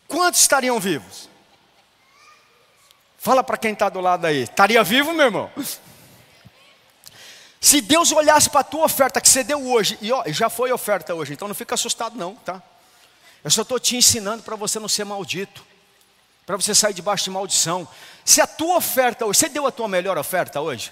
[0.07, 1.29] Quantos estariam vivos?
[3.17, 4.43] Fala para quem está do lado aí.
[4.43, 5.51] Estaria vivo, meu irmão?
[7.61, 10.71] Se Deus olhasse para a tua oferta que você deu hoje, e ó, já foi
[10.71, 12.61] oferta hoje, então não fica assustado não, tá?
[13.43, 15.63] Eu só estou te ensinando para você não ser maldito,
[16.45, 17.87] para você sair debaixo de maldição.
[18.25, 20.91] Se a tua oferta hoje, você deu a tua melhor oferta hoje?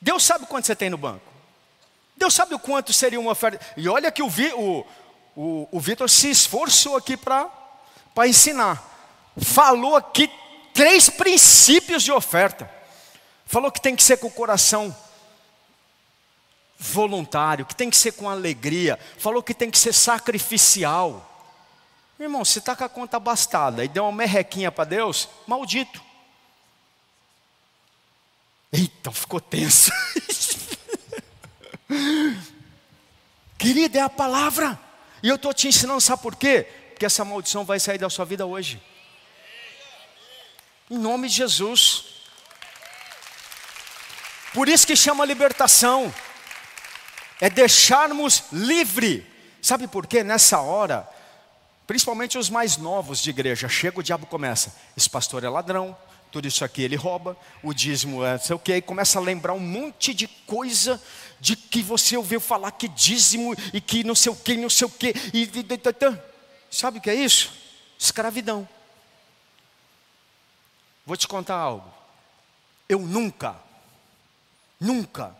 [0.00, 1.28] Deus sabe quanto você tem no banco.
[2.16, 3.64] Deus sabe o quanto seria uma oferta.
[3.76, 4.86] E olha que o, o,
[5.36, 7.48] o, o Vitor se esforçou aqui para
[8.26, 8.82] ensinar.
[9.40, 10.28] Falou aqui
[10.74, 12.68] três princípios de oferta.
[13.46, 14.94] Falou que tem que ser com o coração
[16.76, 18.98] voluntário, que tem que ser com alegria.
[19.16, 21.24] Falou que tem que ser sacrificial.
[22.18, 26.07] Irmão, se está com a conta bastada e deu uma merrequinha para Deus, maldito.
[28.72, 29.90] Eita, ficou tenso.
[33.58, 34.78] Querida, é a palavra.
[35.22, 36.66] E eu estou te ensinando, sabe por quê?
[36.90, 38.80] Porque essa maldição vai sair da sua vida hoje.
[40.90, 42.04] Em nome de Jesus.
[44.52, 46.12] Por isso que chama libertação.
[47.40, 49.26] É deixarmos livre.
[49.62, 50.22] Sabe por quê?
[50.22, 51.08] Nessa hora,
[51.86, 54.74] principalmente os mais novos de igreja, chega o diabo começa.
[54.96, 55.96] Esse pastor é ladrão,
[56.30, 59.22] tudo isso aqui ele rouba, o dízimo é não sei o que, e começa a
[59.22, 61.02] lembrar um monte de coisa
[61.40, 64.86] de que você ouviu falar que dízimo e que não sei o que, não sei
[64.86, 66.18] o que, e, e, e,
[66.70, 67.52] sabe o que é isso?
[67.98, 68.68] Escravidão.
[71.06, 71.90] Vou te contar algo.
[72.88, 73.56] Eu nunca,
[74.78, 75.36] nunca,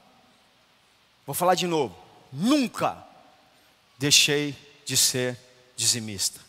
[1.27, 1.97] vou falar de novo,
[2.33, 3.05] nunca
[3.99, 5.39] deixei de ser
[5.77, 6.48] dizimista.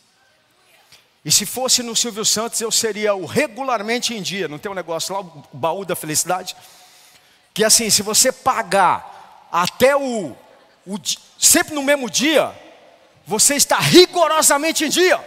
[1.24, 4.48] E se fosse no Silvio Santos, eu seria o regularmente em dia.
[4.48, 6.56] Não tem um negócio lá, o baú da felicidade?
[7.52, 10.36] Que assim, se você pagar até o,
[10.86, 10.98] o
[11.38, 12.54] sempre no mesmo dia,
[13.26, 15.22] você está rigorosamente em dia.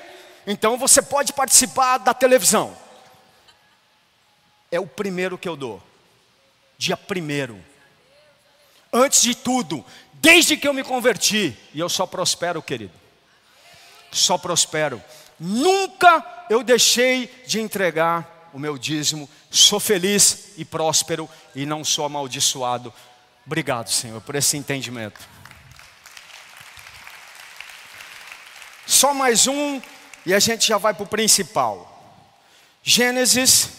[0.47, 2.75] Então você pode participar da televisão
[4.73, 5.81] é o primeiro que eu dou.
[6.79, 7.63] Dia primeiro.
[8.91, 12.93] Antes de tudo, desde que eu me converti, e eu só prospero, querido.
[14.11, 15.01] Só prospero.
[15.39, 19.29] Nunca eu deixei de entregar o meu dízimo.
[19.49, 22.93] Sou feliz e próspero e não sou amaldiçoado.
[23.45, 25.19] Obrigado, Senhor, por esse entendimento.
[28.85, 29.81] Só mais um
[30.25, 31.89] e a gente já vai para o principal.
[32.81, 33.69] Gênesis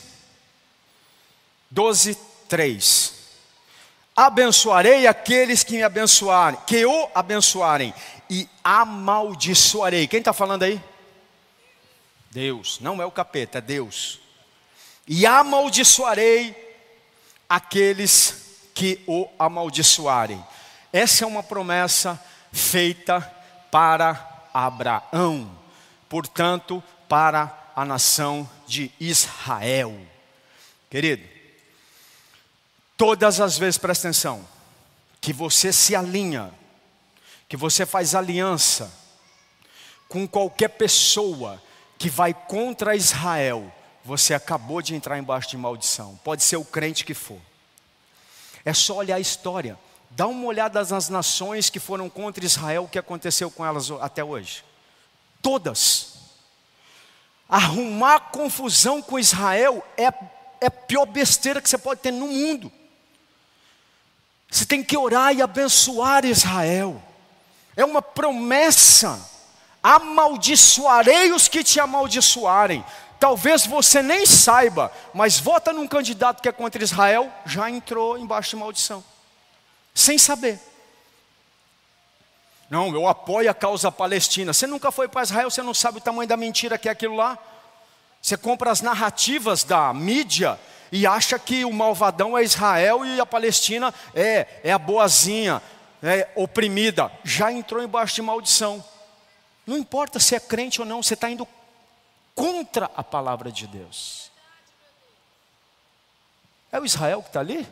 [1.70, 2.16] 12,
[2.48, 3.14] 3.
[4.16, 7.92] Abençoarei aqueles que me abençoarem, que o abençoarem,
[8.30, 10.06] e amaldiçoarei.
[10.06, 10.80] Quem está falando aí?
[12.34, 14.18] Deus, não é o capeta, é Deus.
[15.06, 16.52] E amaldiçoarei
[17.48, 20.44] aqueles que o amaldiçoarem.
[20.92, 22.20] Essa é uma promessa
[22.52, 23.20] feita
[23.70, 25.48] para Abraão,
[26.08, 29.96] portanto, para a nação de Israel.
[30.90, 31.34] Querido,
[32.96, 34.44] Todas as vezes, presta atenção,
[35.20, 36.52] que você se alinha,
[37.48, 38.92] que você faz aliança
[40.08, 41.60] com qualquer pessoa
[42.04, 43.72] que vai contra Israel,
[44.04, 46.20] você acabou de entrar embaixo de maldição.
[46.22, 47.40] Pode ser o crente que for.
[48.62, 49.78] É só olhar a história.
[50.10, 54.22] Dá uma olhada nas nações que foram contra Israel, o que aconteceu com elas até
[54.22, 54.62] hoje.
[55.40, 56.18] Todas.
[57.48, 60.12] Arrumar confusão com Israel é,
[60.60, 62.70] é a pior besteira que você pode ter no mundo.
[64.50, 67.02] Você tem que orar e abençoar Israel.
[67.74, 69.32] É uma promessa.
[69.84, 72.82] Amaldiçoarei os que te amaldiçoarem.
[73.20, 78.50] Talvez você nem saiba, mas vota num candidato que é contra Israel, já entrou embaixo
[78.50, 79.04] de maldição.
[79.94, 80.58] Sem saber.
[82.70, 84.54] Não, eu apoio a causa palestina.
[84.54, 87.16] Você nunca foi para Israel, você não sabe o tamanho da mentira que é aquilo
[87.16, 87.38] lá.
[88.22, 90.58] Você compra as narrativas da mídia
[90.90, 95.60] e acha que o malvadão é Israel e a Palestina é, é a boazinha,
[96.02, 97.12] é oprimida.
[97.22, 98.82] Já entrou embaixo de maldição.
[99.66, 101.46] Não importa se é crente ou não, você está indo
[102.34, 104.30] contra a palavra de Deus.
[106.70, 107.66] É o Israel que está ali?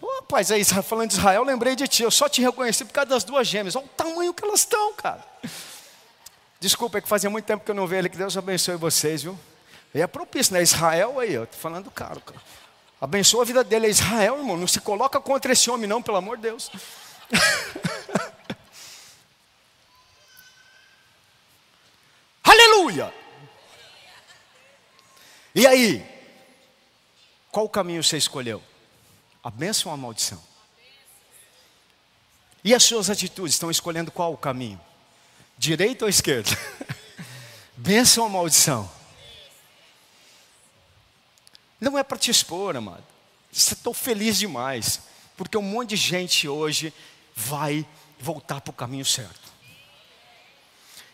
[0.00, 2.04] Oh, rapaz, é Israel, falando de Israel, lembrei de ti.
[2.04, 3.74] Eu só te reconheci por causa das duas gêmeas.
[3.74, 5.24] Olha o tamanho que elas estão, cara.
[6.60, 8.08] Desculpa, é que fazia muito tempo que eu não vejo ele.
[8.08, 9.38] Que Deus abençoe vocês, viu?
[9.92, 10.62] E é propício, né?
[10.62, 12.40] Israel aí, eu estou falando do cara, cara.
[13.00, 14.56] Abençoa a vida dele, é Israel, irmão.
[14.56, 16.70] Não se coloca contra esse homem, não, pelo amor de Deus.
[22.88, 23.12] Aleluia!
[25.54, 26.06] E aí?
[27.50, 28.62] Qual o caminho você escolheu?
[29.44, 30.42] A bênção ou a maldição?
[32.64, 34.80] E as suas atitudes estão escolhendo qual o caminho?
[35.58, 36.50] Direita ou esquerda?
[37.76, 38.90] bênção ou maldição?
[41.78, 43.04] Não é para te expor, amado.
[43.52, 45.00] Estou feliz demais,
[45.36, 46.92] porque um monte de gente hoje
[47.36, 47.86] vai
[48.18, 49.47] voltar para o caminho certo.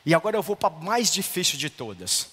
[0.04, 2.28] E agora eu vou para a mais difícil de todas.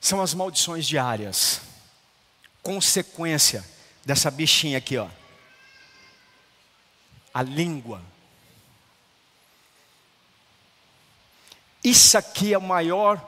[0.00, 1.60] São as maldições diárias.
[2.62, 3.64] Consequência
[4.04, 5.08] dessa bichinha aqui, ó.
[7.34, 8.02] A língua.
[11.84, 13.22] Isso aqui é o maior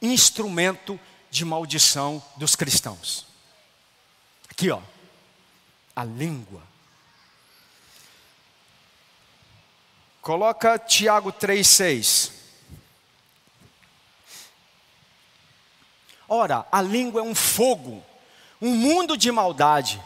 [0.00, 1.00] instrumento
[1.30, 3.26] de maldição dos cristãos.
[4.48, 4.80] Aqui, ó.
[5.96, 6.62] A língua.
[10.24, 12.30] Coloca Tiago 3,6.
[16.26, 18.02] Ora, a língua é um fogo,
[18.58, 20.00] um mundo de maldade.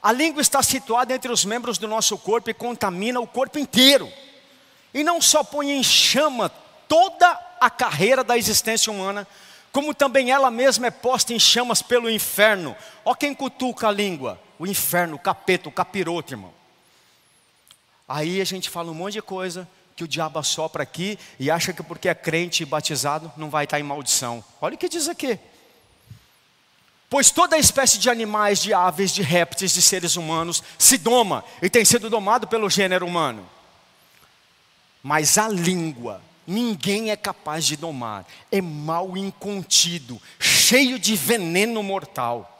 [0.00, 4.08] A língua está situada entre os membros do nosso corpo e contamina o corpo inteiro.
[4.94, 6.48] E não só põe em chama
[6.86, 7.28] toda
[7.60, 9.26] a carreira da existência humana,
[9.72, 12.76] como também ela mesma é posta em chamas pelo inferno.
[13.04, 16.55] Ó quem cutuca a língua, o inferno, o capeta, o capiroto, irmão.
[18.08, 21.72] Aí a gente fala um monte de coisa que o diabo assopra aqui e acha
[21.72, 24.44] que porque é crente e batizado não vai estar em maldição.
[24.60, 25.38] Olha o que diz aqui.
[27.08, 31.70] Pois toda espécie de animais, de aves, de répteis, de seres humanos se doma e
[31.70, 33.48] tem sido domado pelo gênero humano.
[35.02, 38.24] Mas a língua ninguém é capaz de domar.
[38.52, 42.52] É mal incontido, cheio de veneno mortal.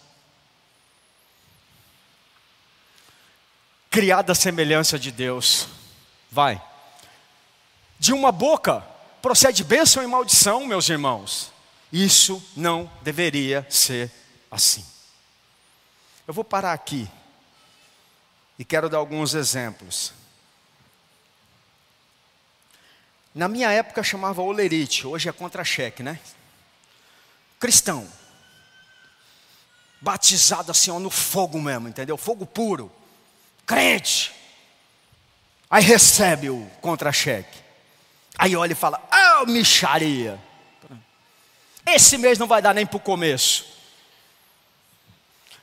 [3.89, 5.67] Criada a semelhança de Deus.
[6.31, 6.61] Vai.
[7.99, 8.89] De uma boca
[9.21, 11.51] procede bênção e maldição, meus irmãos.
[11.91, 14.11] Isso não deveria ser
[14.49, 14.85] assim.
[16.27, 17.07] Eu vou parar aqui
[18.61, 20.13] e quero dar alguns exemplos.
[23.33, 26.19] Na minha época chamava olerite, hoje é contra-cheque, né?
[27.59, 28.07] Cristão
[29.99, 32.15] batizado assim, ó, no fogo mesmo, entendeu?
[32.17, 32.91] Fogo puro,
[33.65, 34.31] crente.
[35.67, 37.57] Aí recebe o contra-cheque.
[38.37, 40.39] Aí olha e fala: Ah, oh, micharia.
[41.83, 43.65] Esse mês não vai dar nem para o começo.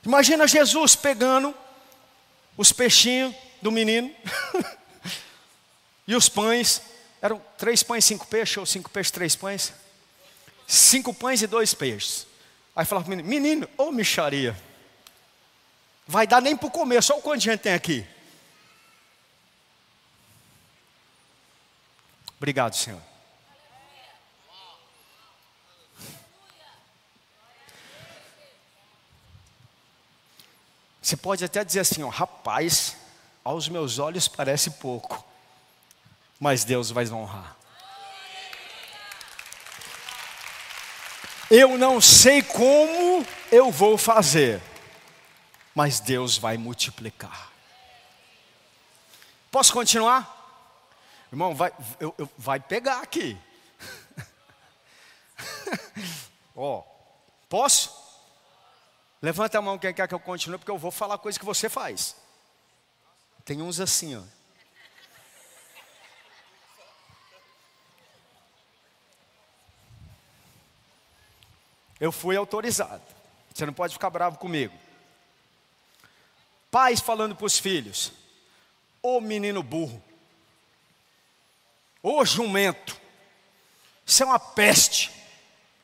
[0.05, 1.55] Imagina Jesus pegando
[2.59, 4.13] os peixinhos do menino
[6.05, 6.81] e os pães.
[7.21, 9.73] Eram três pães, cinco peixes, ou cinco peixes, três pães?
[10.67, 12.27] Cinco pães e dois peixes.
[12.75, 14.61] Aí falava para o menino, menino, ô micharia.
[16.05, 18.05] Vai dar nem para o começo, olha quanto gente tem aqui.
[22.37, 23.08] Obrigado, Senhor.
[31.09, 32.95] Você pode até dizer assim, ó, rapaz,
[33.43, 35.25] aos meus olhos parece pouco,
[36.39, 37.57] mas Deus vai honrar.
[41.49, 44.61] Eu não sei como eu vou fazer,
[45.73, 47.51] mas Deus vai multiplicar.
[49.49, 50.85] Posso continuar?
[51.31, 53.35] Irmão, vai, eu, eu, vai pegar aqui.
[56.55, 56.83] Ó, oh,
[57.49, 57.98] posso?
[59.21, 61.69] Levanta a mão quem quer que eu continue, porque eu vou falar coisa que você
[61.69, 62.15] faz.
[63.43, 64.23] Tem uns assim, ó.
[71.99, 73.03] Eu fui autorizado.
[73.53, 74.73] Você não pode ficar bravo comigo.
[76.71, 78.13] Pais falando para os filhos:
[79.01, 80.01] Ô menino burro,
[82.01, 82.99] ô jumento,
[84.05, 85.11] você é uma peste,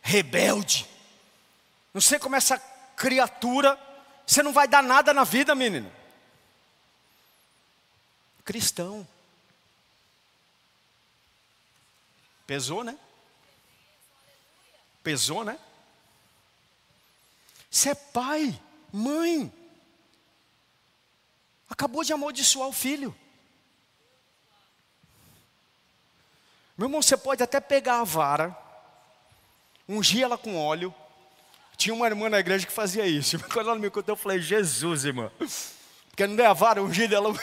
[0.01, 0.87] rebelde.
[1.93, 2.57] Não sei como essa
[2.95, 3.79] criatura,
[4.25, 5.91] você não vai dar nada na vida, menino.
[8.43, 9.07] Cristão.
[12.47, 12.97] Pesou, né?
[15.03, 15.59] Pesou, né?
[17.69, 18.59] Você é pai,
[18.91, 19.51] mãe.
[21.69, 23.15] Acabou de amaldiçoar o filho.
[26.77, 28.55] Meu irmão, você pode até pegar a vara,
[29.87, 30.93] ungir ela com óleo.
[31.75, 33.39] Tinha uma irmã na igreja que fazia isso.
[33.51, 35.31] Quando ela me contou, eu falei, Jesus, irmã.
[36.09, 37.33] Porque não é a vara ungida, ela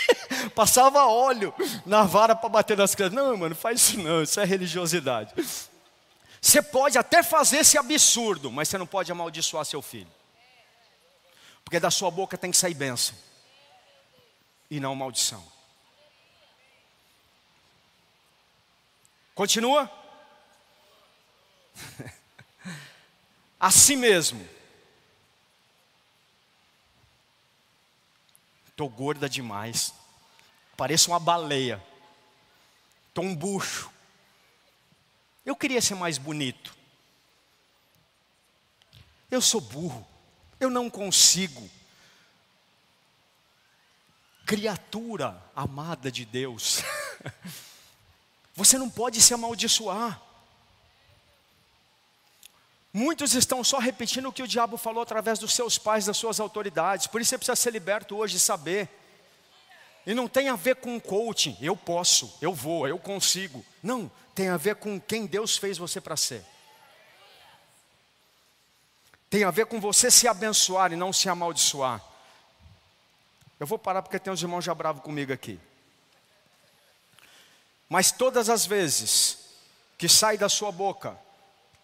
[0.54, 3.14] passava óleo na vara para bater nas crianças.
[3.14, 5.34] Não, mano, faz isso não, isso é religiosidade.
[6.40, 10.10] Você pode até fazer esse absurdo, mas você não pode amaldiçoar seu filho.
[11.64, 13.14] Porque da sua boca tem que sair bênção
[14.70, 15.44] e não maldição.
[19.34, 19.90] Continua?
[23.62, 24.44] assim mesmo.
[28.66, 29.94] Estou gorda demais.
[30.76, 31.80] Pareço uma baleia.
[33.08, 33.88] Estou um bucho.
[35.46, 36.76] Eu queria ser mais bonito.
[39.30, 40.04] Eu sou burro.
[40.58, 41.70] Eu não consigo.
[44.44, 46.82] Criatura amada de Deus.
[48.56, 50.20] Você não pode se amaldiçoar.
[52.92, 56.38] Muitos estão só repetindo o que o diabo falou através dos seus pais, das suas
[56.38, 57.06] autoridades.
[57.06, 58.88] Por isso você precisa ser liberto hoje e saber.
[60.04, 63.64] E não tem a ver com coaching, eu posso, eu vou, eu consigo.
[63.82, 66.44] Não, tem a ver com quem Deus fez você para ser.
[69.30, 72.02] Tem a ver com você se abençoar e não se amaldiçoar.
[73.58, 75.58] Eu vou parar porque tem uns irmãos já bravos comigo aqui.
[77.88, 79.38] Mas todas as vezes
[79.96, 81.16] que sai da sua boca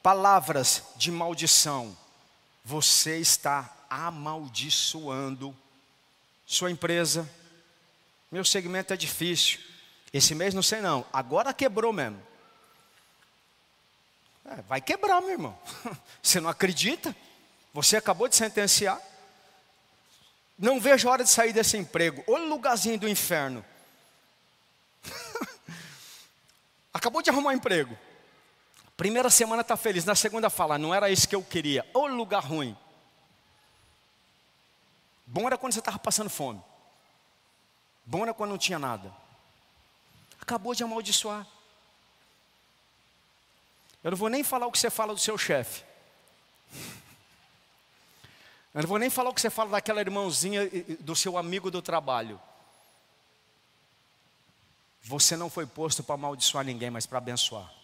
[0.02, 1.96] palavras de maldição,
[2.64, 5.56] você está amaldiçoando
[6.46, 7.28] sua empresa.
[8.30, 9.60] Meu segmento é difícil.
[10.12, 11.04] Esse mês não sei não.
[11.12, 12.22] Agora quebrou mesmo.
[14.44, 15.58] É, vai quebrar, meu irmão.
[16.22, 17.14] Você não acredita?
[17.74, 19.00] Você acabou de sentenciar.
[20.58, 22.24] Não vejo a hora de sair desse emprego.
[22.26, 23.64] Olha o lugarzinho do inferno.
[26.92, 27.96] Acabou de arrumar um emprego.
[28.98, 31.88] Primeira semana está feliz, na segunda fala, não era isso que eu queria.
[31.94, 32.76] Ô lugar ruim.
[35.24, 36.60] Bom era quando você estava passando fome.
[38.04, 39.14] Bom era quando não tinha nada.
[40.40, 41.46] Acabou de amaldiçoar.
[44.02, 45.84] Eu não vou nem falar o que você fala do seu chefe.
[48.74, 50.68] Eu não vou nem falar o que você fala daquela irmãozinha
[50.98, 52.40] do seu amigo do trabalho.
[55.02, 57.77] Você não foi posto para amaldiçoar ninguém, mas para abençoar.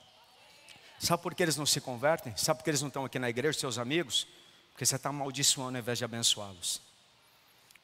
[1.04, 2.34] Sabe por que eles não se convertem?
[2.34, 4.26] Sabe por que eles não estão aqui na igreja, seus amigos?
[4.72, 6.80] Porque você está amaldiçoando ao invés de abençoá-los.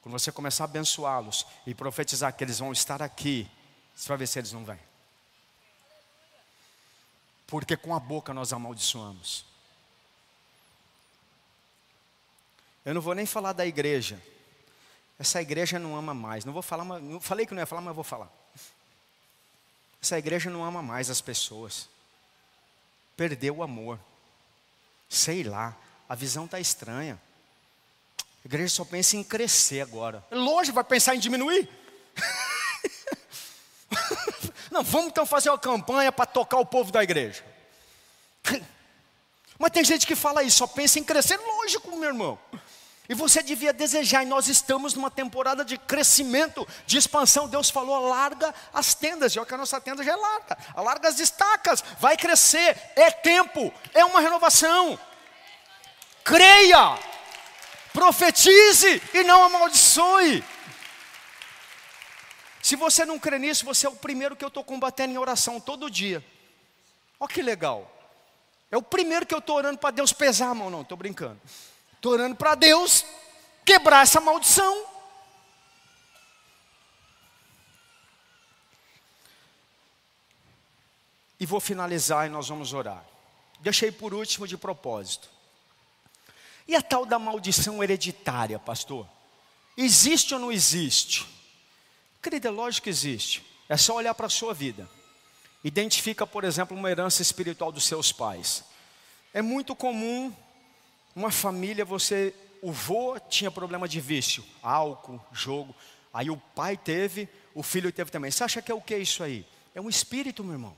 [0.01, 3.47] Quando você começar a abençoá-los e profetizar que eles vão estar aqui,
[3.95, 4.79] você vai ver se eles não vêm.
[7.45, 9.45] Porque com a boca nós amaldiçoamos.
[12.83, 14.19] Eu não vou nem falar da igreja.
[15.19, 16.43] Essa igreja não ama mais.
[16.43, 18.31] Não vou falar, não falei que não ia falar, mas vou falar.
[20.01, 21.87] Essa igreja não ama mais as pessoas.
[23.15, 23.99] Perdeu o amor.
[25.09, 25.75] Sei lá,
[26.07, 27.19] a visão está estranha.
[28.43, 30.23] A igreja só pensa em crescer agora.
[30.31, 31.69] É longe, vai pensar em diminuir.
[34.71, 37.43] não, vamos então fazer uma campanha para tocar o povo da igreja.
[39.59, 41.37] Mas tem gente que fala isso, só pensa em crescer.
[41.37, 42.39] Lógico, meu irmão.
[43.09, 47.47] E você devia desejar, e nós estamos numa temporada de crescimento, de expansão.
[47.47, 51.19] Deus falou: larga as tendas, já que a nossa tenda já é larga, alarga as
[51.19, 54.97] estacas, vai crescer, é tempo, é uma renovação.
[56.23, 56.97] Creia,
[57.91, 60.43] profetize e não amaldiçoe.
[62.61, 65.59] Se você não crê nisso, você é o primeiro que eu estou combatendo em oração
[65.59, 66.23] todo dia.
[67.19, 67.91] Olha que legal.
[68.71, 71.41] É o primeiro que eu estou orando para Deus pesar a mão, não, estou brincando.
[72.01, 73.05] Estou orando para Deus
[73.63, 74.87] quebrar essa maldição.
[81.39, 83.05] E vou finalizar e nós vamos orar.
[83.59, 85.29] Deixei por último de propósito.
[86.67, 89.07] E a tal da maldição hereditária, pastor?
[89.77, 91.27] Existe ou não existe?
[92.19, 93.45] Querida, é lógico que existe.
[93.69, 94.89] É só olhar para a sua vida.
[95.63, 98.63] Identifica, por exemplo, uma herança espiritual dos seus pais.
[99.31, 100.35] É muito comum
[101.15, 105.75] uma família, você, o vô tinha problema de vício, álcool, jogo.
[106.13, 108.31] Aí o pai teve, o filho teve também.
[108.31, 109.45] Você acha que é o que isso aí?
[109.73, 110.75] É um espírito, meu irmão.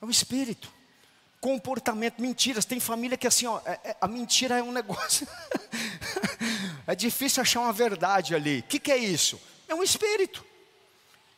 [0.00, 0.72] É um espírito.
[1.40, 2.64] Comportamento, mentiras.
[2.64, 5.26] Tem família que assim, ó, é, é, a mentira é um negócio.
[6.86, 8.60] é difícil achar uma verdade ali.
[8.60, 9.40] O que, que é isso?
[9.68, 10.44] É um espírito.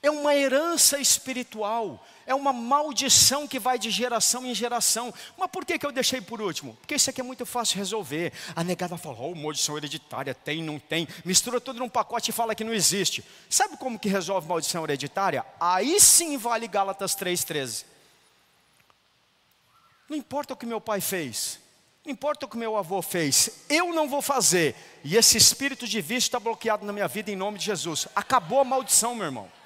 [0.03, 2.05] É uma herança espiritual.
[2.27, 5.15] É uma maldição que vai de geração em geração.
[5.37, 6.75] Mas por que, que eu deixei por último?
[6.75, 8.33] Porque isso aqui é muito fácil de resolver.
[8.57, 11.07] A negada fala, oh, maldição hereditária, tem, não tem.
[11.25, 13.25] Mistura tudo num pacote e fala que não existe.
[13.49, 15.47] Sabe como que resolve maldição hereditária?
[15.61, 17.85] Aí sim vale Gálatas 3,13.
[20.09, 21.59] Não importa o que meu pai fez,
[22.05, 24.75] não importa o que meu avô fez, eu não vou fazer.
[25.03, 28.09] E esse espírito de vício está bloqueado na minha vida em nome de Jesus.
[28.15, 29.62] Acabou a maldição, meu irmão.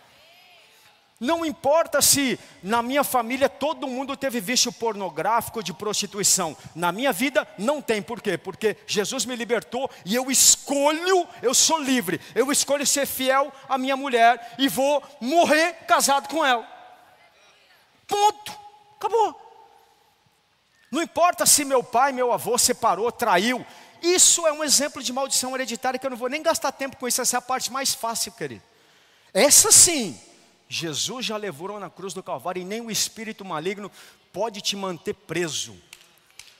[1.19, 6.55] Não importa se na minha família todo mundo teve vício pornográfico de prostituição.
[6.75, 8.03] Na minha vida não tem.
[8.03, 8.37] Por quê?
[8.37, 12.21] Porque Jesus me libertou e eu escolho, eu sou livre.
[12.35, 16.69] Eu escolho ser fiel à minha mulher e vou morrer casado com ela.
[18.07, 18.53] Ponto.
[18.99, 19.43] Acabou.
[20.91, 23.65] Não importa se meu pai, meu avô separou, traiu.
[24.03, 27.09] Isso é um exemplo de maldição hereditária que eu não vou nem gastar tempo com
[27.09, 27.23] isso.
[27.23, 28.63] Essa é a parte mais fácil, querido.
[29.33, 30.19] Essa sim,
[30.69, 33.91] Jesus já levou na cruz do Calvário e nem o espírito maligno
[34.33, 35.77] pode te manter preso.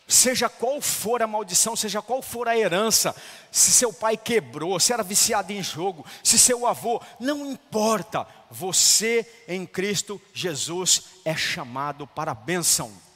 [0.09, 3.15] Seja qual for a maldição, seja qual for a herança,
[3.51, 9.29] se seu pai quebrou, se era viciado em jogo, se seu avô, não importa, você
[9.49, 13.07] em Cristo Jesus é chamado para a bênção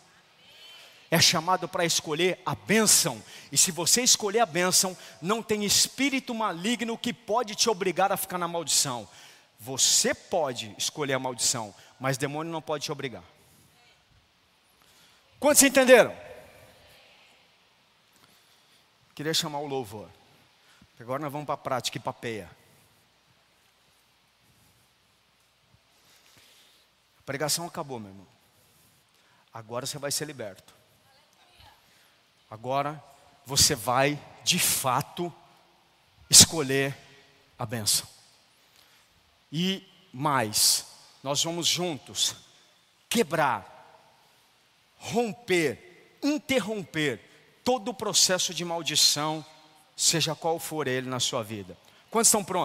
[1.10, 3.20] é chamado para escolher a bênção.
[3.50, 8.16] E se você escolher a bênção, não tem espírito maligno que pode te obrigar a
[8.16, 9.08] ficar na maldição.
[9.60, 13.22] Você pode escolher a maldição, mas demônio não pode te obrigar.
[15.38, 16.16] Quantos entenderam?
[19.14, 20.08] Queria chamar o louvor.
[20.98, 22.14] Agora nós vamos para a prática e para a
[27.24, 28.26] pregação acabou, meu irmão.
[29.52, 30.74] Agora você vai ser liberto.
[32.50, 33.02] Agora
[33.44, 35.32] você vai, de fato,
[36.30, 36.96] escolher
[37.58, 38.19] a benção.
[39.52, 40.86] E mais,
[41.22, 42.36] nós vamos juntos
[43.08, 43.66] quebrar,
[44.98, 47.20] romper, interromper
[47.64, 49.44] todo o processo de maldição,
[49.96, 51.76] seja qual for ele na sua vida.
[52.10, 52.58] Quantos estão prontos?